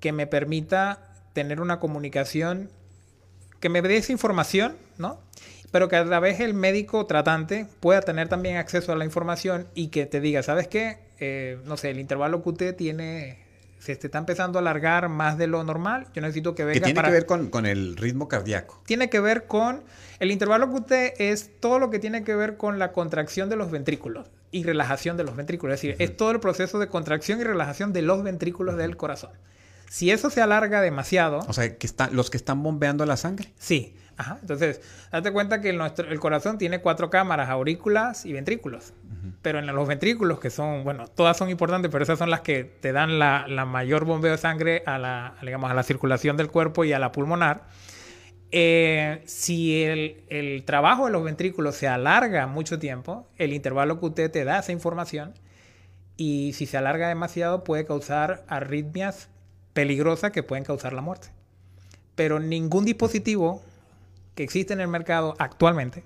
que 0.00 0.12
me 0.12 0.26
permita 0.28 1.07
tener 1.38 1.60
una 1.60 1.78
comunicación, 1.78 2.68
que 3.60 3.68
me 3.68 3.80
dé 3.80 3.96
esa 3.96 4.10
información, 4.10 4.74
¿no? 4.98 5.20
Pero 5.70 5.88
que 5.88 5.94
a 5.94 6.04
través 6.04 6.38
del 6.38 6.52
médico 6.52 7.06
tratante 7.06 7.68
pueda 7.78 8.00
tener 8.00 8.26
también 8.28 8.56
acceso 8.56 8.90
a 8.90 8.96
la 8.96 9.04
información 9.04 9.68
y 9.72 9.88
que 9.88 10.04
te 10.06 10.20
diga, 10.20 10.42
¿sabes 10.42 10.66
qué? 10.66 10.98
Eh, 11.20 11.58
no 11.64 11.76
sé, 11.76 11.90
el 11.90 12.00
intervalo 12.00 12.42
QT 12.42 12.76
tiene, 12.76 13.38
se 13.78 13.94
te 13.94 14.08
está 14.08 14.18
empezando 14.18 14.58
a 14.58 14.62
alargar 14.62 15.08
más 15.08 15.38
de 15.38 15.46
lo 15.46 15.62
normal. 15.62 16.08
Yo 16.12 16.22
necesito 16.22 16.56
que 16.56 16.64
venga 16.64 16.74
Que 16.74 16.80
tiene 16.80 16.96
para... 16.96 17.08
que 17.08 17.14
ver 17.14 17.26
con, 17.26 17.50
con 17.50 17.66
el 17.66 17.96
ritmo 17.96 18.26
cardíaco. 18.26 18.82
Tiene 18.84 19.08
que 19.08 19.20
ver 19.20 19.46
con... 19.46 19.84
El 20.18 20.32
intervalo 20.32 20.72
QT 20.72 20.90
es 21.18 21.60
todo 21.60 21.78
lo 21.78 21.90
que 21.90 22.00
tiene 22.00 22.24
que 22.24 22.34
ver 22.34 22.56
con 22.56 22.80
la 22.80 22.90
contracción 22.90 23.48
de 23.48 23.54
los 23.54 23.70
ventrículos 23.70 24.28
y 24.50 24.64
relajación 24.64 25.16
de 25.16 25.22
los 25.22 25.36
ventrículos. 25.36 25.74
Es 25.74 25.82
decir, 25.82 25.94
uh 25.94 25.98
-huh. 25.98 26.04
es 26.10 26.16
todo 26.16 26.32
el 26.32 26.40
proceso 26.40 26.80
de 26.80 26.88
contracción 26.88 27.40
y 27.40 27.44
relajación 27.44 27.92
de 27.92 28.02
los 28.02 28.24
ventrículos 28.24 28.74
uh 28.74 28.78
-huh. 28.78 28.80
del 28.80 28.96
corazón. 28.96 29.30
Si 29.88 30.10
eso 30.10 30.30
se 30.30 30.42
alarga 30.42 30.80
demasiado... 30.80 31.40
O 31.48 31.52
sea, 31.52 31.76
que 31.76 31.86
está, 31.86 32.08
los 32.10 32.30
que 32.30 32.36
están 32.36 32.62
bombeando 32.62 33.06
la 33.06 33.16
sangre. 33.16 33.52
Sí. 33.58 33.96
Ajá. 34.16 34.38
Entonces, 34.40 34.80
date 35.12 35.32
cuenta 35.32 35.60
que 35.60 35.70
el, 35.70 35.78
nuestro, 35.78 36.10
el 36.10 36.18
corazón 36.18 36.58
tiene 36.58 36.80
cuatro 36.80 37.08
cámaras, 37.08 37.48
aurículas 37.48 38.26
y 38.26 38.32
ventrículos. 38.32 38.92
Uh 39.04 39.28
-huh. 39.28 39.32
Pero 39.42 39.60
en 39.60 39.66
los 39.66 39.88
ventrículos, 39.88 40.40
que 40.40 40.50
son, 40.50 40.82
bueno, 40.82 41.06
todas 41.06 41.36
son 41.36 41.50
importantes, 41.50 41.90
pero 41.90 42.02
esas 42.02 42.18
son 42.18 42.28
las 42.28 42.40
que 42.40 42.64
te 42.64 42.92
dan 42.92 43.18
la, 43.18 43.46
la 43.48 43.64
mayor 43.64 44.04
bombeo 44.04 44.32
de 44.32 44.38
sangre 44.38 44.82
a 44.86 44.98
la, 44.98 45.36
digamos, 45.40 45.70
a 45.70 45.74
la 45.74 45.84
circulación 45.84 46.36
del 46.36 46.50
cuerpo 46.50 46.84
y 46.84 46.92
a 46.92 46.98
la 46.98 47.12
pulmonar. 47.12 47.68
Eh, 48.50 49.22
si 49.26 49.84
el, 49.84 50.24
el, 50.28 50.64
trabajo 50.64 51.06
de 51.06 51.12
los 51.12 51.22
ventrículos 51.22 51.76
se 51.76 51.86
alarga 51.86 52.46
mucho 52.46 52.78
tiempo, 52.78 53.28
el 53.36 53.52
intervalo 53.52 54.00
QT 54.00 54.30
te 54.32 54.44
da 54.44 54.58
esa 54.58 54.72
información 54.72 55.34
y 56.16 56.54
si 56.54 56.64
se 56.66 56.78
alarga 56.78 57.08
demasiado 57.08 57.62
puede 57.62 57.84
causar 57.84 58.44
arritmias 58.48 59.28
peligrosas 59.78 60.32
que 60.32 60.42
pueden 60.42 60.64
causar 60.64 60.92
la 60.92 61.02
muerte. 61.02 61.28
Pero 62.16 62.40
ningún 62.40 62.84
dispositivo 62.84 63.62
que 64.34 64.42
existe 64.42 64.72
en 64.72 64.80
el 64.80 64.88
mercado 64.88 65.36
actualmente 65.38 66.02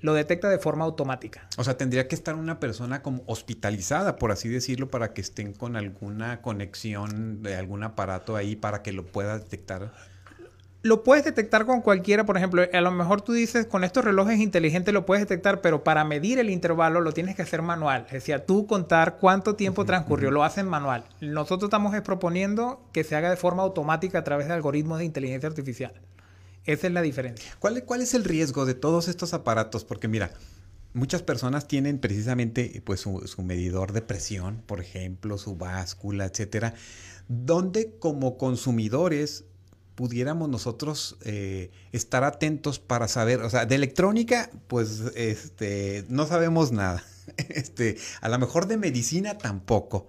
lo 0.00 0.14
detecta 0.14 0.48
de 0.48 0.58
forma 0.58 0.86
automática. 0.86 1.46
O 1.58 1.64
sea, 1.64 1.76
tendría 1.76 2.08
que 2.08 2.14
estar 2.14 2.34
una 2.34 2.58
persona 2.58 3.02
como 3.02 3.22
hospitalizada, 3.26 4.16
por 4.16 4.32
así 4.32 4.48
decirlo, 4.48 4.88
para 4.88 5.12
que 5.12 5.20
estén 5.20 5.52
con 5.52 5.76
alguna 5.76 6.40
conexión 6.40 7.42
de 7.42 7.56
algún 7.56 7.82
aparato 7.82 8.34
ahí 8.34 8.56
para 8.56 8.82
que 8.82 8.92
lo 8.92 9.04
pueda 9.04 9.38
detectar. 9.38 9.92
Lo 10.86 11.02
puedes 11.02 11.24
detectar 11.24 11.66
con 11.66 11.82
cualquiera, 11.82 12.24
por 12.24 12.36
ejemplo, 12.36 12.62
a 12.72 12.80
lo 12.80 12.92
mejor 12.92 13.20
tú 13.20 13.32
dices, 13.32 13.66
con 13.66 13.82
estos 13.82 14.04
relojes 14.04 14.38
inteligentes 14.38 14.94
lo 14.94 15.04
puedes 15.04 15.20
detectar, 15.20 15.60
pero 15.60 15.82
para 15.82 16.04
medir 16.04 16.38
el 16.38 16.48
intervalo 16.48 17.00
lo 17.00 17.10
tienes 17.10 17.34
que 17.34 17.42
hacer 17.42 17.60
manual. 17.60 18.04
Es 18.06 18.12
decir, 18.12 18.38
tú 18.46 18.68
contar 18.68 19.16
cuánto 19.20 19.56
tiempo 19.56 19.84
transcurrió, 19.84 20.30
lo 20.30 20.44
hacen 20.44 20.68
manual. 20.68 21.04
Nosotros 21.20 21.66
estamos 21.66 21.92
proponiendo 22.02 22.88
que 22.92 23.02
se 23.02 23.16
haga 23.16 23.30
de 23.30 23.36
forma 23.36 23.64
automática 23.64 24.20
a 24.20 24.22
través 24.22 24.46
de 24.46 24.54
algoritmos 24.54 25.00
de 25.00 25.06
inteligencia 25.06 25.48
artificial. 25.48 25.92
Esa 26.66 26.86
es 26.86 26.92
la 26.92 27.02
diferencia. 27.02 27.50
¿Cuál, 27.58 27.82
¿Cuál, 27.82 28.02
es 28.02 28.14
el 28.14 28.22
riesgo 28.22 28.64
de 28.64 28.74
todos 28.74 29.08
estos 29.08 29.34
aparatos? 29.34 29.84
Porque 29.84 30.06
mira, 30.06 30.30
muchas 30.92 31.24
personas 31.24 31.66
tienen 31.66 31.98
precisamente 31.98 32.80
pues, 32.84 33.00
su, 33.00 33.26
su 33.26 33.42
medidor 33.42 33.90
de 33.90 34.02
presión, 34.02 34.62
por 34.66 34.80
ejemplo, 34.80 35.36
su 35.36 35.56
báscula, 35.56 36.26
etcétera, 36.26 36.74
donde 37.26 37.96
como 37.98 38.38
consumidores 38.38 39.46
pudiéramos 39.96 40.48
nosotros 40.48 41.16
eh, 41.24 41.70
estar 41.90 42.22
atentos 42.22 42.78
para 42.78 43.08
saber, 43.08 43.40
o 43.40 43.50
sea, 43.50 43.66
de 43.66 43.74
electrónica, 43.74 44.50
pues 44.68 45.02
este, 45.16 46.04
no 46.08 46.26
sabemos 46.26 46.70
nada. 46.70 47.02
Este, 47.48 47.98
a 48.20 48.28
lo 48.28 48.38
mejor 48.38 48.68
de 48.68 48.76
medicina 48.76 49.36
tampoco. 49.36 50.06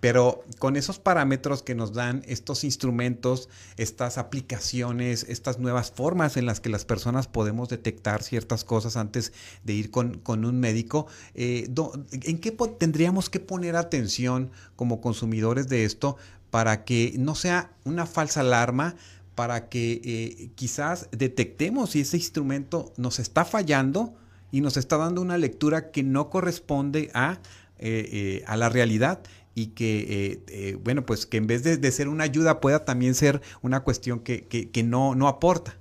Pero 0.00 0.44
con 0.58 0.76
esos 0.76 0.98
parámetros 0.98 1.62
que 1.62 1.76
nos 1.76 1.92
dan 1.92 2.22
estos 2.26 2.64
instrumentos, 2.64 3.48
estas 3.76 4.18
aplicaciones, 4.18 5.24
estas 5.28 5.60
nuevas 5.60 5.92
formas 5.92 6.36
en 6.36 6.46
las 6.46 6.58
que 6.58 6.68
las 6.68 6.84
personas 6.84 7.28
podemos 7.28 7.68
detectar 7.68 8.24
ciertas 8.24 8.64
cosas 8.64 8.96
antes 8.96 9.32
de 9.62 9.72
ir 9.72 9.92
con, 9.92 10.20
un 10.26 10.58
médico, 10.58 11.06
eh, 11.34 11.68
¿en 12.12 12.38
qué 12.38 12.56
tendríamos 12.78 13.30
que 13.30 13.38
poner 13.38 13.76
atención 13.76 14.50
como 14.74 15.00
consumidores 15.00 15.68
de 15.68 15.84
esto 15.84 16.16
para 16.50 16.84
que 16.84 17.14
no 17.18 17.34
sea 17.34 17.72
una 17.84 18.06
falsa 18.06 18.40
alarma, 18.40 18.96
para 19.38 19.68
que 19.68 20.00
eh, 20.04 20.50
quizás 20.56 21.08
detectemos 21.12 21.90
si 21.90 22.00
ese 22.00 22.16
instrumento 22.16 22.92
nos 22.96 23.20
está 23.20 23.44
fallando 23.44 24.16
y 24.50 24.62
nos 24.62 24.76
está 24.76 24.96
dando 24.96 25.22
una 25.22 25.38
lectura 25.38 25.92
que 25.92 26.02
no 26.02 26.28
corresponde 26.28 27.08
a, 27.14 27.38
eh, 27.78 28.42
a 28.48 28.56
la 28.56 28.68
realidad 28.68 29.20
y 29.58 29.68
que, 29.68 29.98
eh, 29.98 30.40
eh, 30.48 30.78
bueno, 30.82 31.04
pues 31.04 31.26
que 31.26 31.36
en 31.36 31.46
vez 31.46 31.62
de, 31.62 31.92
ser 31.92 32.08
una 32.08 32.24
ayuda 32.24 32.60
pueda 32.60 32.84
también 32.84 33.14
ser 33.14 33.40
una 33.60 33.80
cuestión 33.80 34.20
que, 34.20 34.46
que, 34.46 34.82
no, 34.84 35.14
no 35.14 35.26
aporta. 35.26 35.74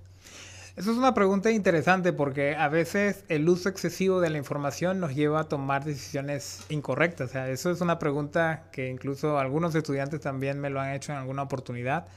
Eso 0.75 0.91
es 0.91 0.97
una 0.97 1.13
pregunta 1.13 1.51
interesante 1.51 2.13
porque 2.13 2.55
a 2.55 2.69
veces 2.69 3.23
el 3.29 3.49
uso 3.49 3.69
excesivo 3.69 4.19
de 4.19 4.29
la 4.29 4.37
información 4.37 4.99
nos 4.99 5.15
lleva 5.15 5.41
a 5.41 5.43
tomar 5.45 5.85
decisiones 5.85 6.61
incorrectas. 6.69 7.29
O 7.29 7.33
sea, 7.33 7.49
eso 7.49 7.71
es 7.71 7.81
una 7.81 7.99
pregunta 7.99 8.65
que 8.71 8.89
incluso 8.89 9.39
algunos 9.39 9.73
estudiantes 9.75 10.21
también 10.21 10.59
me 10.59 10.69
lo 10.69 10.79
han 10.79 10.93
hecho 10.93 11.11
en 11.11 11.19
alguna 11.19 11.43
oportunidad. 11.43 12.07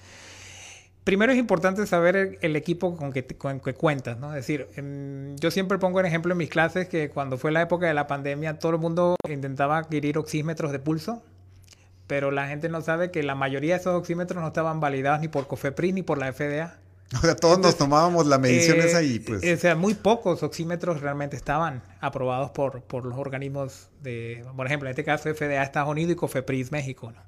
Primero 1.05 1.33
es 1.33 1.39
importante 1.39 1.87
saber 1.87 2.39
el, 2.41 2.57
equipo 2.57 2.97
con 2.97 3.13
que, 3.13 3.25
con 3.25 3.59
cuentas, 3.59 4.19
¿no? 4.19 4.29
Es 4.29 4.47
decir, 4.47 4.69
em, 4.77 5.35
yo 5.37 5.51
siempre 5.51 5.79
pongo 5.79 6.01
el 6.01 6.07
ejemplo 6.07 6.33
en 6.33 6.39
mis 6.39 6.51
clases 6.51 6.89
que 6.89 7.09
cuando 7.09 7.39
fue 7.39 7.53
la 7.53 7.63
época 7.63 7.87
de 7.87 7.95
la 7.95 8.07
pandemia 8.07 8.59
todo 8.59 8.73
el 8.73 8.79
mundo 8.79 9.17
intentaba 9.29 9.79
adquirir 9.79 10.19
oxímetros 10.19 10.73
de 10.73 10.79
pulso 10.79 11.23
pero 12.11 12.33
la 12.33 12.49
gente 12.49 12.69
no 12.69 12.81
sabe 12.81 13.13
que 13.13 13.23
la 13.23 13.37
mayoría 13.37 13.75
de 13.75 13.81
esos 13.83 13.95
oxímetros 13.95 14.43
no 14.43 14.49
estaban 14.49 14.81
validados 14.81 15.21
ni 15.21 15.29
por 15.29 15.47
COFEPRIS 15.47 15.95
ni 15.95 16.03
por 16.03 16.19
la 16.19 16.33
FDA. 16.33 16.80
O 17.19 17.21
sea, 17.23 17.35
todos 17.35 17.59
nos 17.59 17.77
tomábamos 17.77 18.27
la 18.27 18.39
medición 18.39 18.79
eh, 18.79 18.85
esa 18.85 19.03
y 19.03 19.19
pues... 19.19 19.43
O 19.45 19.57
sea, 19.57 19.75
muy 19.75 19.95
pocos 19.95 20.43
oxímetros 20.43 21.01
realmente 21.01 21.37
estaban 21.37 21.83
aprobados 22.01 22.51
por, 22.51 22.83
por 22.83 23.05
los 23.05 23.19
organismos 23.19 23.89
de, 24.01 24.45
por 24.57 24.67
ejemplo, 24.67 24.89
en 24.89 24.91
este 24.91 25.05
caso 25.05 25.33
FDA 25.35 25.63
Estados 25.63 25.91
Unidos 25.91 26.13
y 26.13 26.17
COFEPRIS 26.17 26.71
México, 26.71 27.11
¿no? 27.11 27.21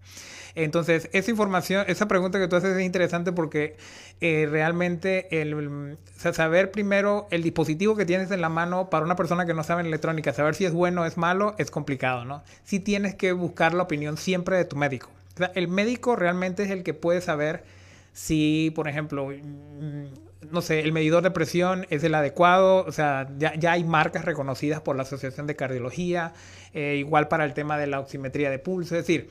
Entonces, 0.54 1.08
esa 1.12 1.30
información, 1.30 1.84
esa 1.88 2.06
pregunta 2.08 2.38
que 2.38 2.46
tú 2.46 2.56
haces 2.56 2.76
es 2.76 2.82
interesante 2.82 3.32
porque 3.32 3.76
eh, 4.20 4.46
realmente 4.50 5.40
el, 5.40 5.96
saber 6.16 6.70
primero 6.70 7.26
el 7.30 7.42
dispositivo 7.42 7.96
que 7.96 8.04
tienes 8.04 8.30
en 8.30 8.40
la 8.40 8.50
mano 8.50 8.90
para 8.90 9.04
una 9.04 9.16
persona 9.16 9.46
que 9.46 9.54
no 9.54 9.64
sabe 9.64 9.80
en 9.80 9.86
electrónica, 9.86 10.32
saber 10.32 10.54
si 10.54 10.66
es 10.66 10.72
bueno 10.72 11.02
o 11.02 11.04
es 11.06 11.16
malo, 11.16 11.54
es 11.58 11.70
complicado, 11.70 12.24
¿no? 12.24 12.42
Sí 12.64 12.80
tienes 12.80 13.14
que 13.14 13.32
buscar 13.32 13.72
la 13.72 13.84
opinión 13.84 14.16
siempre 14.16 14.56
de 14.56 14.64
tu 14.64 14.76
médico. 14.76 15.10
O 15.34 15.38
sea, 15.38 15.52
el 15.54 15.68
médico 15.68 16.16
realmente 16.16 16.64
es 16.64 16.70
el 16.70 16.82
que 16.82 16.92
puede 16.92 17.22
saber 17.22 17.64
si, 18.12 18.72
por 18.74 18.88
ejemplo, 18.88 19.28
mm, 19.28 20.50
no 20.50 20.60
sé, 20.60 20.80
el 20.80 20.92
medidor 20.92 21.22
de 21.22 21.30
presión 21.30 21.86
es 21.90 22.04
el 22.04 22.14
adecuado, 22.14 22.84
o 22.84 22.92
sea, 22.92 23.28
ya, 23.38 23.54
ya 23.54 23.72
hay 23.72 23.84
marcas 23.84 24.24
reconocidas 24.24 24.80
por 24.80 24.96
la 24.96 25.02
Asociación 25.02 25.46
de 25.46 25.56
Cardiología, 25.56 26.34
eh, 26.74 26.96
igual 26.98 27.28
para 27.28 27.44
el 27.44 27.54
tema 27.54 27.78
de 27.78 27.86
la 27.86 28.00
oximetría 28.00 28.50
de 28.50 28.58
pulso, 28.58 28.96
es 28.96 29.06
decir, 29.06 29.30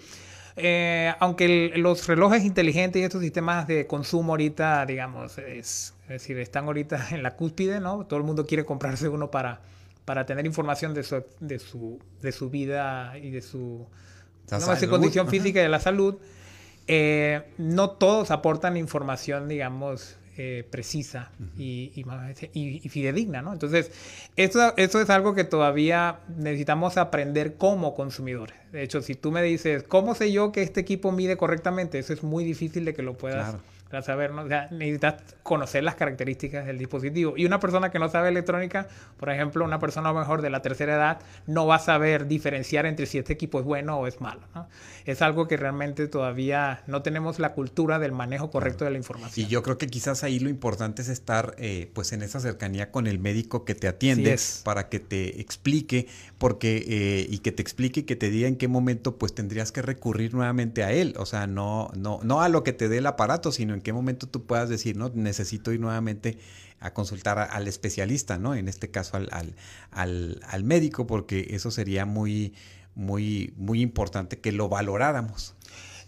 eh, 0.58 1.14
aunque 1.20 1.72
los 1.76 2.08
relojes 2.08 2.44
inteligentes 2.44 3.02
y 3.02 3.06
estos 3.06 3.22
sistemas 3.22 3.68
de 3.68 3.88
consumo 3.88 4.34
ahorita, 4.34 4.86
digamos, 4.86 5.38
es, 5.38 5.94
decir, 6.08 6.38
están 6.40 6.66
ahorita 6.66 7.08
en 7.12 7.24
la 7.24 7.36
cúspide, 7.36 7.80
¿no? 7.80 8.06
Todo 8.06 8.20
el 8.20 8.26
mundo 8.26 8.46
quiere 8.46 8.66
comprarse 8.66 9.08
uno 9.08 9.32
para, 9.32 9.62
para 10.06 10.26
tener 10.26 10.46
información 10.46 10.94
de 10.94 11.04
su, 11.04 11.24
de 11.40 11.60
su, 11.60 12.00
de 12.22 12.32
su 12.32 12.50
vida 12.50 13.18
y 13.18 13.32
de 13.32 13.42
su, 13.42 13.88
condición 14.90 15.28
física 15.30 15.60
y 15.60 15.64
de 15.64 15.70
la 15.70 15.80
salud. 15.80 16.18
Eh, 16.94 17.44
no 17.58 17.92
todos 17.92 18.32
aportan 18.32 18.76
información, 18.76 19.48
digamos, 19.48 20.18
eh, 20.36 20.68
precisa 20.70 21.32
y, 21.58 22.04
fidedigna, 22.90 23.42
¿no? 23.42 23.54
Entonces, 23.54 23.92
esto, 24.36 24.74
esto 24.76 25.00
es 25.00 25.10
algo 25.10 25.34
que 25.34 25.46
todavía 25.46 26.20
necesitamos 26.38 26.98
aprender 26.98 27.56
como 27.56 27.96
consumidores. 27.96 28.58
De 28.74 28.84
hecho, 28.84 29.02
si 29.02 29.16
tú 29.16 29.32
me 29.32 29.42
dices, 29.42 29.84
¿cómo 29.84 30.16
sé 30.16 30.34
yo 30.34 30.52
que 30.52 30.64
este 30.64 30.82
equipo 30.82 31.14
mide 31.14 31.38
correctamente? 31.38 31.98
Eso 31.98 32.12
es 32.12 32.24
muy 32.24 32.44
difícil 32.44 32.84
de 32.84 32.94
que 32.94 33.04
lo 33.04 33.14
puedas 33.14 33.56
para 33.92 34.02
saber, 34.04 34.32
¿no? 34.32 34.46
necesitas 34.46 35.16
conocer 35.44 35.84
las 35.84 35.96
características 35.96 36.66
del 36.66 36.78
dispositivo. 36.78 37.34
Y 37.36 37.46
una 37.46 37.60
persona 37.60 37.92
que 37.92 38.00
no 38.00 38.10
sabe 38.10 38.30
electrónica, 38.30 38.88
por 39.18 39.30
ejemplo, 39.30 39.66
una 39.66 39.80
persona 39.80 40.10
a 40.10 40.14
lo 40.14 40.20
mejor 40.20 40.42
de 40.42 40.50
la 40.50 40.62
tercera 40.62 40.96
edad, 40.96 41.20
no 41.46 41.68
va 41.68 41.76
a 41.76 41.80
saber 41.80 42.28
diferenciar 42.28 42.86
entre 42.86 43.06
si 43.06 43.18
este 43.18 43.34
equipo 43.34 43.60
es 43.60 43.66
bueno 43.66 43.98
o 43.98 44.08
es 44.08 44.22
malo. 44.22 44.42
¿no? 44.56 44.68
Es 45.06 45.22
algo 45.22 45.48
que 45.48 45.58
realmente 45.58 46.08
todavía 46.08 46.84
no 46.88 47.02
tenemos 47.02 47.38
la 47.40 47.54
cultura 47.54 48.00
del 48.00 48.14
manejo 48.14 48.50
correcto 48.50 48.86
de 48.86 48.92
la 48.92 48.98
información. 48.98 49.46
Y 49.46 49.50
yo 49.50 49.62
creo 49.62 49.78
que 49.78 49.88
quizás 49.88 50.24
ahí 50.24 50.40
lo 50.40 50.50
importante 50.50 51.02
es 51.02 51.10
estar 51.10 51.54
eh, 51.58 51.92
pues 51.94 52.14
en 52.14 52.22
esa 52.22 52.40
cercanía 52.40 52.92
con 52.92 53.08
el 53.08 53.20
médico 53.20 53.66
que 53.66 53.76
te 53.76 53.90
atiende 53.90 54.38
para 54.64 54.88
que 54.88 55.00
te 55.00 55.42
explique 55.42 56.08
porque 56.38 56.86
eh, 56.88 57.28
y 57.30 57.40
que 57.40 57.52
te 57.52 57.62
explique 57.62 58.02
y 58.02 58.04
que 58.04 58.16
te 58.16 58.30
diga 58.30 58.48
en 58.48 58.56
qué 58.56 58.68
momento 58.68 59.18
pues 59.18 59.36
tendrías 59.36 59.72
que 59.72 59.82
recurrir 59.82 60.34
nuevamente 60.34 60.84
a 60.84 60.92
él. 60.94 61.14
O 61.18 61.26
sea, 61.26 61.46
no, 61.48 61.92
no, 61.96 62.20
no 62.24 62.42
a 62.42 62.50
lo 62.50 62.64
que 62.64 62.74
te 62.74 62.88
dé 62.88 63.00
el 63.00 63.08
aparato, 63.08 63.52
sino 63.52 63.74
en 63.74 63.81
en 63.82 63.84
qué 63.84 63.94
momento 63.94 64.28
tú 64.28 64.46
puedas 64.46 64.70
decir, 64.70 64.96
no, 64.96 65.10
necesito 65.10 65.72
ir 65.72 65.80
nuevamente 65.80 66.38
a 66.80 66.94
consultar 66.94 67.40
al 67.40 67.68
especialista, 67.68 68.38
¿no? 68.38 68.54
En 68.54 68.68
este 68.68 68.92
caso 68.92 69.18
al, 69.18 69.30
al, 69.92 70.40
al, 70.48 70.64
médico, 70.64 71.08
porque 71.08 71.48
eso 71.50 71.72
sería 71.72 72.06
muy, 72.06 72.54
muy, 72.96 73.54
muy 73.58 73.82
importante 73.82 74.40
que 74.40 74.52
lo 74.52 74.70
valoráramos. 74.70 75.56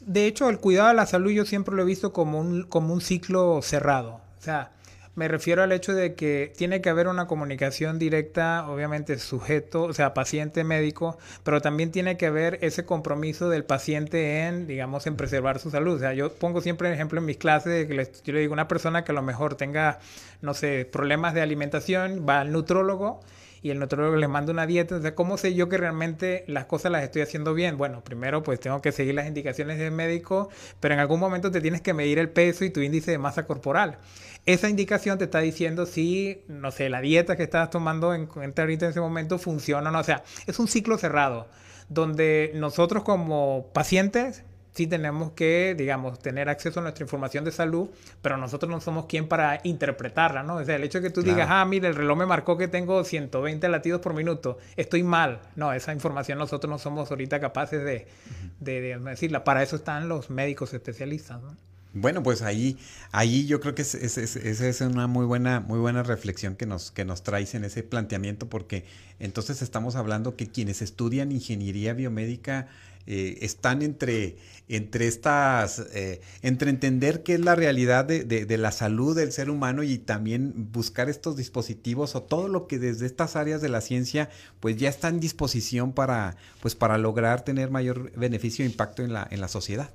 De 0.01 0.27
hecho, 0.27 0.49
el 0.49 0.59
cuidado 0.59 0.89
de 0.89 0.95
la 0.95 1.05
salud 1.05 1.31
yo 1.31 1.45
siempre 1.45 1.75
lo 1.75 1.81
he 1.81 1.85
visto 1.85 2.13
como 2.13 2.39
un, 2.39 2.63
como 2.63 2.93
un 2.93 3.01
ciclo 3.01 3.61
cerrado. 3.61 4.21
O 4.39 4.41
sea, 4.41 4.71
me 5.15 5.27
refiero 5.27 5.61
al 5.61 5.71
hecho 5.71 5.93
de 5.93 6.15
que 6.15 6.51
tiene 6.57 6.81
que 6.81 6.89
haber 6.89 7.07
una 7.07 7.27
comunicación 7.27 7.99
directa, 7.99 8.67
obviamente 8.67 9.19
sujeto, 9.19 9.83
o 9.83 9.93
sea, 9.93 10.13
paciente-médico, 10.13 11.17
pero 11.43 11.61
también 11.61 11.91
tiene 11.91 12.17
que 12.17 12.25
haber 12.25 12.57
ese 12.61 12.85
compromiso 12.85 13.49
del 13.49 13.63
paciente 13.63 14.47
en, 14.47 14.65
digamos, 14.65 15.05
en 15.05 15.15
preservar 15.15 15.59
su 15.59 15.69
salud. 15.69 15.95
O 15.95 15.99
sea, 15.99 16.13
yo 16.13 16.33
pongo 16.33 16.61
siempre 16.61 16.87
el 16.87 16.95
ejemplo 16.95 17.19
en 17.19 17.25
mis 17.25 17.37
clases 17.37 17.73
de 17.73 17.87
que 17.87 18.11
yo 18.23 18.33
le 18.33 18.39
digo, 18.39 18.53
una 18.53 18.67
persona 18.67 19.03
que 19.03 19.11
a 19.11 19.15
lo 19.15 19.21
mejor 19.21 19.55
tenga, 19.55 19.99
no 20.41 20.53
sé, 20.53 20.85
problemas 20.91 21.33
de 21.33 21.41
alimentación, 21.41 22.25
va 22.27 22.41
al 22.41 22.51
nutrólogo 22.51 23.21
y 23.63 23.71
el 23.71 23.79
nutrólogo 23.79 24.17
le 24.17 24.27
manda 24.27 24.51
una 24.51 24.67
dieta. 24.67 24.97
O 24.97 25.01
sea, 25.01 25.15
¿cómo 25.15 25.37
sé 25.37 25.55
yo 25.55 25.69
que 25.69 25.77
realmente 25.77 26.43
las 26.47 26.65
cosas 26.65 26.91
las 26.91 27.03
estoy 27.03 27.21
haciendo 27.21 27.53
bien? 27.53 27.77
Bueno, 27.77 28.03
primero 28.03 28.43
pues 28.43 28.59
tengo 28.59 28.81
que 28.81 28.91
seguir 28.91 29.15
las 29.15 29.25
indicaciones 29.25 29.79
del 29.79 29.91
médico, 29.91 30.49
pero 30.81 30.93
en 30.93 30.99
algún 30.99 31.19
momento 31.19 31.49
te 31.49 31.61
tienes 31.61 31.81
que 31.81 31.93
medir 31.93 32.19
el 32.19 32.29
peso 32.29 32.65
y 32.65 32.69
tu 32.69 32.81
índice 32.81 33.11
de 33.11 33.17
masa 33.17 33.45
corporal. 33.45 33.97
Esa 34.45 34.69
indicación 34.69 35.17
te 35.17 35.25
está 35.25 35.39
diciendo 35.39 35.85
si, 35.85 36.43
no 36.47 36.71
sé, 36.71 36.89
la 36.89 36.99
dieta 36.99 37.37
que 37.37 37.43
estás 37.43 37.69
tomando 37.69 38.13
en, 38.13 38.27
ahorita 38.35 38.85
en 38.85 38.91
ese 38.91 38.99
momento 38.99 39.39
funciona 39.39 39.89
o 39.89 39.93
no. 39.93 39.99
O 39.99 40.03
sea, 40.03 40.23
es 40.47 40.59
un 40.59 40.67
ciclo 40.67 40.97
cerrado 40.97 41.47
donde 41.87 42.51
nosotros 42.55 43.03
como 43.03 43.67
pacientes 43.73 44.43
sí 44.73 44.87
tenemos 44.87 45.31
que, 45.31 45.75
digamos, 45.77 46.19
tener 46.19 46.49
acceso 46.49 46.79
a 46.79 46.83
nuestra 46.83 47.03
información 47.03 47.45
de 47.45 47.51
salud, 47.51 47.89
pero 48.21 48.37
nosotros 48.37 48.69
no 48.69 48.81
somos 48.81 49.05
quien 49.05 49.27
para 49.27 49.61
interpretarla, 49.63 50.43
¿no? 50.43 50.55
O 50.55 50.65
sea, 50.65 50.75
el 50.75 50.83
hecho 50.83 50.99
de 50.99 51.07
que 51.07 51.13
tú 51.13 51.21
digas, 51.21 51.47
ah, 51.49 51.63
mire, 51.65 51.87
el 51.87 51.95
reloj 51.95 52.17
me 52.17 52.25
marcó 52.25 52.57
que 52.57 52.67
tengo 52.67 53.03
120 53.03 53.69
latidos 53.69 54.01
por 54.01 54.13
minuto, 54.13 54.57
estoy 54.75 55.03
mal. 55.03 55.41
No, 55.55 55.73
esa 55.73 55.93
información 55.93 56.39
nosotros 56.39 56.69
no 56.69 56.79
somos 56.79 57.11
ahorita 57.11 57.39
capaces 57.39 57.83
de, 57.83 58.07
de 58.59 58.97
decirla. 58.97 59.43
Para 59.43 59.61
eso 59.61 59.75
están 59.75 60.09
los 60.09 60.29
médicos 60.29 60.73
especialistas, 60.73 61.41
¿no? 61.41 61.55
Bueno, 61.95 62.23
pues 62.23 62.41
ahí, 62.41 62.77
ahí 63.11 63.45
yo 63.45 63.59
creo 63.59 63.75
que 63.75 63.83
esa 63.83 63.99
es, 63.99 64.81
una 64.81 65.05
muy 65.05 65.27
buena, 65.27 65.59
muy 65.59 65.77
buena 65.77 66.01
reflexión 66.01 66.55
que 66.55 66.65
nos, 66.65 66.89
que 66.89 67.05
nos 67.05 67.21
traes 67.21 67.53
en 67.53 67.63
ese 67.65 67.83
planteamiento, 67.83 68.49
porque 68.49 68.85
entonces 69.19 69.61
estamos 69.61 69.95
hablando 69.95 70.35
que 70.35 70.47
quienes 70.47 70.81
estudian 70.81 71.31
ingeniería 71.31 71.93
biomédica 71.93 72.67
eh, 73.05 73.37
están 73.41 73.83
entre, 73.83 74.37
entre 74.69 75.07
estas, 75.07 75.85
eh, 75.93 76.21
entre 76.41 76.71
entender 76.71 77.21
qué 77.21 77.35
es 77.35 77.41
la 77.41 77.53
realidad 77.53 78.05
de, 78.05 78.23
de, 78.23 78.57
la 78.57 78.71
salud 78.71 79.15
del 79.15 79.31
ser 79.31 79.51
humano 79.51 79.83
y 79.83 79.99
también 79.99 80.71
buscar 80.71 81.09
estos 81.09 81.35
dispositivos 81.35 82.15
o 82.15 82.23
todo 82.23 82.47
lo 82.47 82.65
que 82.65 82.79
desde 82.79 83.05
estas 83.05 83.35
áreas 83.35 83.61
de 83.61 83.69
la 83.69 83.81
ciencia 83.81 84.29
pues 84.61 84.77
ya 84.77 84.89
está 84.89 85.09
en 85.09 85.19
disposición 85.19 85.93
para, 85.93 86.37
pues 86.59 86.73
para 86.73 86.97
lograr 86.97 87.43
tener 87.43 87.69
mayor 87.69 88.11
beneficio 88.17 88.65
e 88.65 88.67
impacto 88.67 89.03
en 89.03 89.13
la, 89.13 89.27
en 89.29 89.41
la 89.41 89.47
sociedad. 89.47 89.91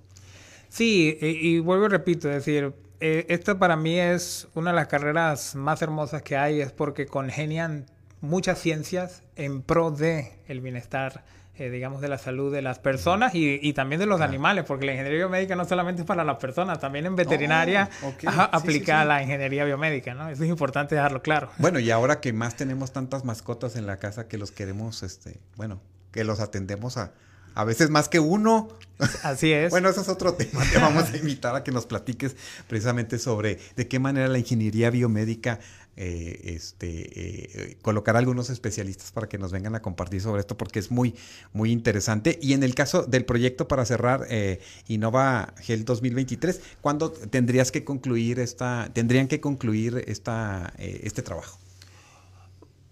Sí, 0.68 1.16
y, 1.20 1.58
vuelvo 1.60 1.86
y 1.86 1.88
repito, 1.88 2.28
es 2.28 2.44
decir, 2.44 2.72
eh, 3.00 3.26
esta 3.28 3.58
para 3.58 3.76
mí 3.76 3.98
es 3.98 4.48
una 4.54 4.70
de 4.70 4.76
las 4.76 4.88
carreras 4.88 5.54
más 5.54 5.82
hermosas 5.82 6.22
que 6.22 6.36
hay, 6.36 6.60
es 6.60 6.72
porque 6.72 7.06
congenian 7.06 7.86
muchas 8.20 8.58
ciencias 8.58 9.22
en 9.36 9.62
pro 9.62 9.90
de 9.90 10.32
el 10.48 10.60
bienestar 10.60 11.24
eh, 11.58 11.70
digamos, 11.70 12.00
de 12.00 12.06
la 12.06 12.18
salud 12.18 12.52
de 12.52 12.62
las 12.62 12.78
personas 12.78 13.32
y, 13.34 13.72
también 13.72 13.98
de 13.98 14.06
los 14.06 14.20
animales, 14.20 14.64
porque 14.64 14.86
la 14.86 14.92
ingeniería 14.92 15.18
biomédica 15.26 15.56
no 15.56 15.64
solamente 15.64 16.02
es 16.02 16.06
para 16.06 16.22
las 16.22 16.36
personas, 16.36 16.78
también 16.78 17.04
en 17.04 17.16
veterinaria 17.16 17.90
oh, 18.04 18.12
aplica 18.52 19.04
la 19.04 19.24
ingeniería 19.24 19.64
biomédica, 19.64 20.14
¿no? 20.14 20.28
Eso 20.28 20.44
es 20.44 20.50
importante 20.50 20.94
dejarlo 20.94 21.20
claro. 21.20 21.50
Bueno, 21.58 21.80
y 21.80 21.90
ahora 21.90 22.20
que 22.20 22.32
más 22.32 22.54
tenemos 22.54 22.92
tantas 22.92 23.24
mascotas 23.24 23.74
en 23.74 23.86
la 23.86 23.96
casa 23.96 24.28
que 24.28 24.38
los 24.38 24.52
queremos, 24.52 25.02
este, 25.02 25.40
bueno, 25.56 25.80
que 26.12 26.22
los 26.22 26.38
atendemos 26.38 26.96
a, 26.96 27.10
a 27.58 27.64
veces 27.64 27.90
más 27.90 28.08
que 28.08 28.20
uno. 28.20 28.68
Así 29.22 29.52
es. 29.52 29.70
bueno, 29.70 29.88
eso 29.88 30.00
es 30.00 30.08
otro 30.08 30.34
tema. 30.34 30.62
Te 30.72 30.78
vamos 30.78 31.10
a 31.12 31.16
invitar 31.16 31.56
a 31.56 31.64
que 31.64 31.72
nos 31.72 31.86
platiques 31.86 32.36
precisamente 32.68 33.18
sobre 33.18 33.58
de 33.74 33.88
qué 33.88 33.98
manera 33.98 34.28
la 34.28 34.38
ingeniería 34.38 34.90
biomédica 34.90 35.58
eh, 35.96 36.54
este, 36.54 37.70
eh, 37.70 37.76
colocar 37.82 38.14
a 38.14 38.20
algunos 38.20 38.48
especialistas 38.50 39.10
para 39.10 39.28
que 39.28 39.38
nos 39.38 39.50
vengan 39.50 39.74
a 39.74 39.82
compartir 39.82 40.20
sobre 40.20 40.40
esto 40.40 40.56
porque 40.56 40.78
es 40.78 40.92
muy, 40.92 41.16
muy 41.52 41.72
interesante. 41.72 42.38
Y 42.40 42.52
en 42.52 42.62
el 42.62 42.76
caso 42.76 43.02
del 43.02 43.24
proyecto 43.24 43.66
para 43.66 43.84
cerrar 43.84 44.26
eh, 44.30 44.60
Innova 44.86 45.52
Gel 45.58 45.84
2023, 45.84 46.60
¿cuándo 46.80 47.10
tendrías 47.10 47.72
que 47.72 47.82
concluir 47.82 48.38
esta, 48.38 48.88
tendrían 48.94 49.26
que 49.26 49.40
concluir 49.40 50.04
esta, 50.06 50.72
este 50.78 51.22
trabajo? 51.22 51.58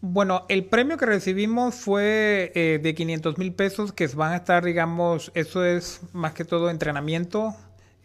Bueno, 0.08 0.46
el 0.48 0.64
premio 0.64 0.96
que 0.96 1.06
recibimos 1.06 1.74
fue 1.74 2.52
de 2.54 2.94
500 2.94 3.38
mil 3.38 3.52
pesos 3.52 3.92
que 3.92 4.06
van 4.08 4.32
a 4.32 4.36
estar, 4.36 4.64
digamos, 4.64 5.32
eso 5.34 5.64
es 5.64 6.00
más 6.12 6.32
que 6.32 6.44
todo 6.44 6.70
entrenamiento 6.70 7.54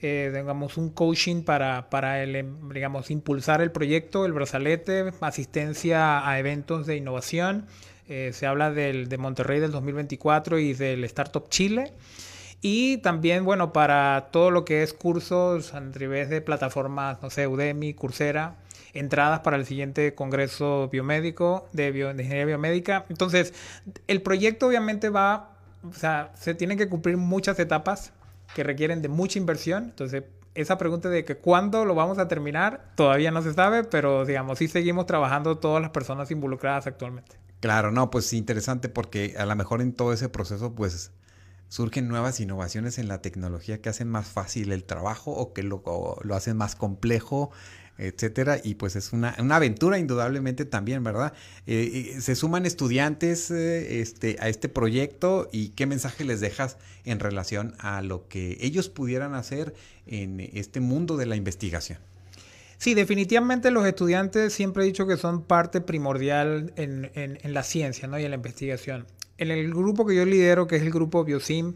eh, 0.04 0.32
digamos, 0.34 0.78
un 0.78 0.90
coaching 0.90 1.44
para, 1.44 1.92
para 1.92 2.24
el, 2.24 2.36
em, 2.36 2.70
digamos, 2.70 3.12
impulsar 3.12 3.62
el 3.62 3.72
proyecto, 3.72 4.26
el 4.26 4.34
brazalete, 4.34 5.14
asistencia 5.22 6.28
a 6.28 6.40
eventos 6.40 6.88
de 6.88 6.96
innovación. 6.96 7.68
Eh, 8.08 8.32
se 8.34 8.48
habla 8.48 8.72
del, 8.72 9.10
de 9.10 9.18
Monterrey 9.20 9.60
del 9.60 9.72
2024 9.72 10.58
y 10.58 10.74
del 10.74 11.04
Startup 11.04 11.48
Chile. 11.50 11.94
Y 12.62 12.98
también, 12.98 13.46
bueno, 13.46 13.74
para 13.74 14.30
todo 14.32 14.50
lo 14.50 14.66
que 14.66 14.82
es 14.82 14.94
cursos 14.94 15.76
a 15.76 15.92
través 15.92 16.30
de 16.30 16.42
plataformas, 16.42 17.22
no 17.22 17.30
sé, 17.30 17.46
Udemy, 17.46 17.94
Coursera, 17.94 18.56
entradas 18.94 19.42
para 19.42 19.58
el 19.58 19.66
siguiente 19.66 20.16
Congreso 20.16 20.90
Biomédico 20.90 21.70
de, 21.74 21.92
bio, 21.92 22.14
de 22.14 22.24
Ingeniería 22.24 22.46
Biomédica. 22.46 23.06
Entonces, 23.10 23.54
el 24.08 24.22
proyecto 24.22 24.68
obviamente 24.68 25.10
va, 25.10 25.58
o 25.90 25.94
sea, 25.94 26.32
se 26.36 26.54
tienen 26.54 26.78
que 26.78 26.90
cumplir 26.90 27.18
muchas 27.18 27.60
etapas 27.60 28.14
que 28.56 28.64
requieren 28.64 29.02
de 29.02 29.08
mucha 29.08 29.40
inversión. 29.40 29.86
Entonces, 29.86 30.24
esa 30.56 30.78
pregunta 30.78 31.10
de 31.10 31.24
que 31.24 31.38
cuándo 31.38 31.86
lo 31.86 31.96
vamos 31.96 32.18
a 32.20 32.28
terminar 32.28 32.92
todavía 32.96 33.32
no 33.32 33.42
se 33.42 33.54
sabe, 33.54 33.84
pero 33.84 34.26
digamos, 34.26 34.60
sí 34.60 34.68
seguimos 34.68 35.06
trabajando 35.06 35.58
todas 35.58 35.82
las 35.82 35.92
personas 35.92 36.30
involucradas 36.32 36.88
actualmente. 36.88 37.38
Claro, 37.62 37.92
no, 37.92 38.10
pues 38.10 38.34
interesante 38.34 38.90
porque 38.90 39.36
a 39.38 39.46
lo 39.46 39.56
mejor 39.56 39.82
en 39.82 39.94
todo 39.94 40.14
ese 40.14 40.30
proceso, 40.30 40.74
pues 40.74 41.12
surgen 41.70 42.10
nuevas 42.10 42.40
innovaciones 42.42 42.98
en 42.98 43.08
la 43.08 43.22
tecnología 43.22 43.82
que 43.82 43.88
hacen 43.88 44.10
más 44.10 44.28
fácil 44.28 44.74
el 44.74 44.84
trabajo 44.84 45.32
o 45.32 45.54
que 45.54 45.64
lo, 45.64 45.82
lo 46.22 46.36
hacen 46.36 46.58
más 46.58 46.76
complejo 46.76 47.52
etcétera. 48.02 48.60
Y 48.64 48.76
pues 48.76 48.96
es 48.96 49.14
una, 49.14 49.30
aventura 49.30 50.00
indudablemente 50.00 50.66
también, 50.66 51.04
¿verdad? 51.04 51.34
Eh, 51.68 52.18
se 52.20 52.36
suman 52.36 52.66
estudiantes 52.66 53.52
eh, 53.52 54.02
este, 54.02 54.38
a 54.40 54.50
este 54.50 54.70
proyecto 54.70 55.50
y 55.52 55.70
qué 55.70 55.86
mensaje 55.86 56.24
les 56.24 56.40
dejas 56.40 56.78
en 57.06 57.20
relación 57.20 57.76
a 57.80 58.02
lo 58.02 58.28
que 58.28 58.58
ellos 58.62 58.90
pudieran 58.90 59.36
hacer 59.36 59.74
en 60.08 60.40
este 60.40 60.80
mundo 60.80 61.18
de 61.18 61.26
la 61.26 61.36
investigación. 61.36 62.00
Sí, 62.78 62.96
definitivamente 62.96 63.70
los 63.70 63.86
estudiantes 63.86 64.54
siempre 64.54 64.84
he 64.84 64.88
dicho 64.88 65.06
que 65.06 65.16
son 65.16 65.44
parte 65.44 65.82
primordial 65.82 66.74
en, 66.78 67.12
en 67.14 67.54
la 67.54 67.62
ciencia 67.62 68.08
¿no? 68.08 68.18
y 68.18 68.24
en 68.24 68.32
la 68.32 68.38
investigación. 68.38 69.06
En 69.38 69.52
el 69.52 69.72
grupo 69.72 70.06
que 70.06 70.16
yo 70.16 70.26
lidero, 70.26 70.66
que 70.66 70.78
es 70.78 70.82
el 70.82 70.90
grupo 70.90 71.24
BioSim, 71.24 71.76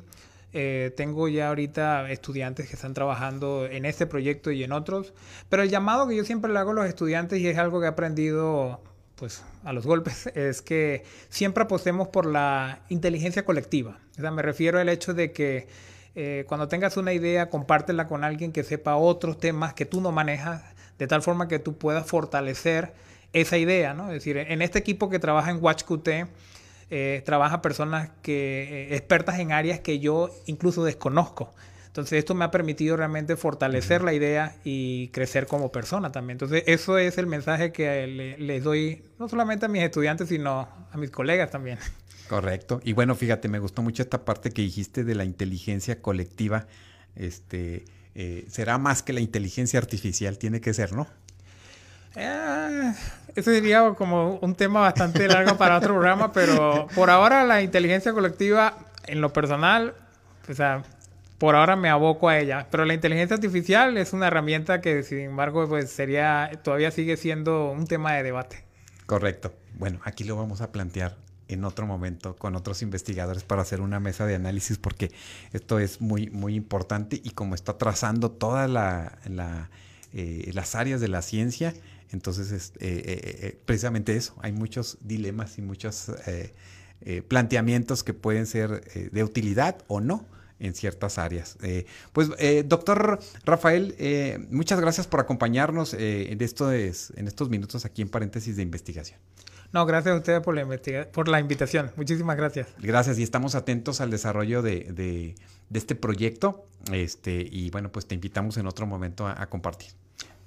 eh, 0.58 0.94
tengo 0.96 1.28
ya 1.28 1.50
ahorita 1.50 2.10
estudiantes 2.10 2.70
que 2.70 2.78
están 2.78 2.94
trabajando 2.94 3.66
en 3.66 3.84
este 3.84 4.08
proyecto 4.08 4.52
y 4.52 4.64
en 4.64 4.72
otros, 4.72 5.14
pero 5.50 5.64
el 5.64 5.70
llamado 5.70 6.08
que 6.08 6.16
yo 6.16 6.24
siempre 6.24 6.50
le 6.50 6.58
hago 6.58 6.72
a 6.72 6.76
los 6.76 6.86
estudiantes 6.86 7.42
y 7.42 7.48
es 7.50 7.58
algo 7.58 7.82
que 7.82 7.88
he 7.88 7.90
aprendido 7.90 8.80
pues 9.16 9.44
a 9.66 9.74
los 9.74 9.86
golpes 9.86 10.28
es 10.34 10.62
que 10.62 11.04
siempre 11.28 11.66
apostemos 11.66 12.08
por 12.08 12.26
la 12.26 12.80
inteligencia 12.88 13.44
colectiva. 13.44 14.00
O 14.18 14.22
sea, 14.22 14.32
me 14.32 14.42
refiero 14.44 14.80
al 14.80 14.88
hecho 14.88 15.14
de 15.14 15.34
que 15.34 15.68
eh, 16.16 16.46
cuando 16.48 16.70
tengas 16.70 16.96
una 16.96 17.12
idea, 17.12 17.50
compártela 17.50 18.08
con 18.08 18.24
alguien 18.24 18.54
que 18.54 18.64
sepa 18.64 18.96
otros 18.96 19.38
temas 19.38 19.74
que 19.74 19.86
tú 19.86 20.00
no 20.00 20.14
manejas, 20.14 20.64
de 20.98 21.08
tal 21.08 21.22
forma 21.22 21.50
que 21.50 21.60
tú 21.60 21.78
puedas 21.78 22.08
fortalecer 22.08 22.94
esa 23.34 23.58
idea, 23.58 23.94
¿no? 23.94 24.08
Es 24.08 24.14
decir, 24.14 24.38
en 24.38 24.62
este 24.62 24.80
equipo 24.80 25.10
que 25.10 25.20
trabaja 25.20 25.52
en 25.52 25.62
WatchQT, 25.62 26.10
eh, 26.90 27.22
trabaja 27.26 27.62
personas 27.62 28.10
que, 28.22 28.88
eh, 28.92 28.96
expertas 28.96 29.40
en 29.40 29.52
áreas 29.52 29.80
que 29.80 30.00
yo 30.00 30.30
incluso 30.46 30.84
desconozco. 30.84 31.54
Entonces 31.88 32.20
esto 32.20 32.36
me 32.36 32.44
ha 32.44 32.52
permitido 32.52 32.98
realmente 32.98 33.38
fortalecer 33.38 34.04
la 34.04 34.14
idea 34.14 34.58
y 34.66 35.08
crecer 35.10 35.48
como 35.48 35.72
persona 35.72 36.12
también. 36.12 36.36
Entonces 36.36 36.64
eso 36.68 36.98
es 36.98 37.18
el 37.18 37.26
mensaje 37.26 37.72
que 37.72 38.36
les 38.38 38.64
doy 38.66 39.06
no 39.18 39.30
solamente 39.30 39.68
a 39.68 39.70
mis 39.70 39.82
estudiantes, 39.82 40.28
sino 40.28 40.68
a 40.92 40.98
mis 40.98 41.10
colegas 41.10 41.52
también. 41.52 41.80
Correcto. 42.28 42.82
Y 42.84 42.94
bueno, 42.94 43.16
fíjate, 43.16 43.48
me 43.48 43.60
gustó 43.60 43.82
mucho 43.82 44.04
esta 44.04 44.26
parte 44.26 44.52
que 44.52 44.62
dijiste 44.62 45.04
de 45.04 45.16
la 45.16 45.24
inteligencia 45.24 46.02
colectiva. 46.02 46.68
Este, 47.16 47.86
eh, 48.14 48.46
será 48.50 48.78
más 48.78 49.04
que 49.04 49.14
la 49.14 49.20
inteligencia 49.20 49.80
artificial, 49.80 50.38
tiene 50.38 50.62
que 50.62 50.74
ser, 50.74 50.94
¿no? 50.94 51.08
Eh, 52.16 52.94
eso 53.36 53.52
sería 53.52 53.94
como 53.94 54.40
un 54.42 54.56
tema 54.56 54.80
bastante 54.82 55.28
largo 55.28 55.58
para 55.58 55.78
otro 55.78 55.94
programa, 55.94 56.32
pero 56.32 56.88
por 56.96 57.10
ahora 57.10 57.44
la 57.44 57.62
inteligencia 57.62 58.14
colectiva, 58.14 58.78
en 59.08 59.22
lo 59.22 59.34
personal, 59.34 59.94
o 60.50 60.54
sea, 60.54 60.84
por 61.38 61.56
ahora 61.56 61.76
me 61.76 61.90
aboco 61.90 62.30
a 62.30 62.40
ella. 62.40 62.68
Pero 62.72 62.86
la 62.86 62.94
inteligencia 62.94 63.36
artificial 63.36 63.98
es 63.98 64.14
una 64.14 64.28
herramienta 64.28 64.82
que, 64.82 65.04
sin 65.04 65.20
embargo, 65.20 65.68
pues 65.68 65.92
sería, 65.92 66.50
todavía 66.64 66.92
sigue 66.92 67.18
siendo 67.18 67.72
un 67.72 67.88
tema 67.88 68.14
de 68.14 68.24
debate. 68.24 68.64
Correcto. 69.06 69.54
Bueno, 69.78 70.00
aquí 70.04 70.24
lo 70.24 70.36
vamos 70.36 70.62
a 70.62 70.72
plantear 70.72 71.18
en 71.48 71.64
otro 71.64 71.86
momento 71.86 72.36
con 72.36 72.56
otros 72.56 72.82
investigadores 72.82 73.44
para 73.44 73.62
hacer 73.62 73.82
una 73.82 74.00
mesa 74.00 74.26
de 74.26 74.36
análisis 74.36 74.78
porque 74.80 75.12
esto 75.54 75.78
es 75.78 76.02
muy, 76.02 76.30
muy 76.32 76.56
importante 76.56 77.22
y 77.24 77.32
como 77.32 77.54
está 77.54 77.78
trazando 77.78 78.32
todas 78.32 78.68
eh, 80.14 80.52
las 80.54 80.76
áreas 80.76 81.02
de 81.02 81.08
la 81.08 81.22
ciencia, 81.22 81.74
entonces, 82.16 82.52
es, 82.52 82.70
eh, 82.80 83.04
eh, 83.06 83.40
eh, 83.42 83.60
precisamente 83.66 84.16
eso, 84.16 84.36
hay 84.42 84.54
muchos 84.54 84.98
dilemas 85.02 85.58
y 85.58 85.62
muchos 85.62 86.12
planteamientos 87.28 88.04
que 88.04 88.14
pueden 88.14 88.48
ser 88.48 89.12
de 89.12 89.24
utilidad 89.24 89.84
o 89.88 90.00
no 90.00 90.26
en 90.60 90.74
ciertas 90.74 91.18
áreas. 91.18 91.58
pues, 92.14 92.30
doctor 92.66 93.20
Rafael, 93.44 94.48
muchas 94.50 94.80
gracias 94.80 95.06
por 95.06 95.20
acompañarnos 95.20 95.94
en, 95.94 96.42
esto 96.42 96.72
en 96.72 97.28
estos 97.28 97.50
minutos 97.50 97.86
aquí 97.86 98.02
en 98.02 98.10
paréntesis 98.10 98.56
de 98.56 98.64
investigación. 98.64 99.20
No, 99.74 99.86
gracias 99.86 100.16
a 100.16 100.18
ustedes 100.18 100.42
por 100.42 100.56
la, 100.56 100.66
por 101.12 101.28
la 101.28 101.40
invitación. 101.42 101.92
Muchísimas 101.98 102.38
gracias. 102.38 102.70
Gracias 102.80 103.20
y 103.20 103.24
estamos 103.24 103.56
atentos 103.56 104.00
al 104.00 104.10
desarrollo 104.10 104.62
de, 104.62 104.94
de, 104.94 105.36
este 105.78 105.96
proyecto. 105.96 106.64
Este, 106.94 107.46
y 107.52 107.70
bueno, 107.72 107.92
pues 107.92 108.08
te 108.08 108.16
invitamos 108.16 108.56
en 108.56 108.68
otro 108.68 108.88
momento 108.88 109.28
a 109.28 109.46
compartir. 109.48 109.90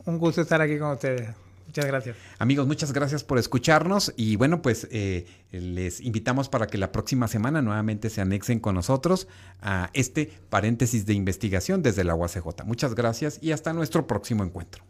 Un 0.09 0.19
gusto 0.19 0.41
estar 0.41 0.63
aquí 0.63 0.79
con 0.79 0.93
ustedes. 0.93 1.48
Muchas 1.69 1.85
gracias. 1.85 2.17
Amigos, 2.39 2.67
muchas 2.67 2.93
gracias 2.93 3.25
por 3.25 3.39
escucharnos 3.39 4.15
y 4.17 4.37
bueno, 4.37 4.63
pues 4.63 4.89
eh, 4.91 5.27
les 5.53 6.01
invitamos 6.01 6.49
para 6.49 6.67
que 6.67 6.79
la 6.79 6.93
próxima 6.93 7.29
semana 7.29 7.61
nuevamente 7.61 8.09
se 8.09 8.23
anexen 8.23 8.59
con 8.59 8.75
nosotros 8.75 9.29
a 9.61 9.91
este 9.93 10.33
paréntesis 10.49 11.05
de 11.05 11.13
investigación 11.13 11.83
desde 11.83 12.05
la 12.05 12.15
UACJ. 12.15 12.65
Muchas 12.65 12.95
gracias 12.95 13.39
y 13.43 13.53
hasta 13.53 13.75
nuestro 13.75 14.07
próximo 14.07 14.45
encuentro. 14.45 14.83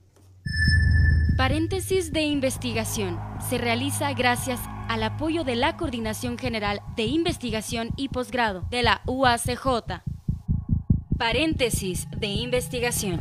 Paréntesis 1.36 2.12
de 2.12 2.22
investigación 2.22 3.18
se 3.50 3.58
realiza 3.58 4.12
gracias 4.12 4.60
al 4.88 5.02
apoyo 5.02 5.42
de 5.42 5.56
la 5.56 5.76
Coordinación 5.76 6.38
General 6.38 6.80
de 6.96 7.04
Investigación 7.04 7.90
y 7.96 8.08
Posgrado 8.08 8.64
de 8.70 8.84
la 8.84 9.02
UACJ. 9.06 10.02
Paréntesis 11.18 12.06
de 12.16 12.28
investigación. 12.28 13.20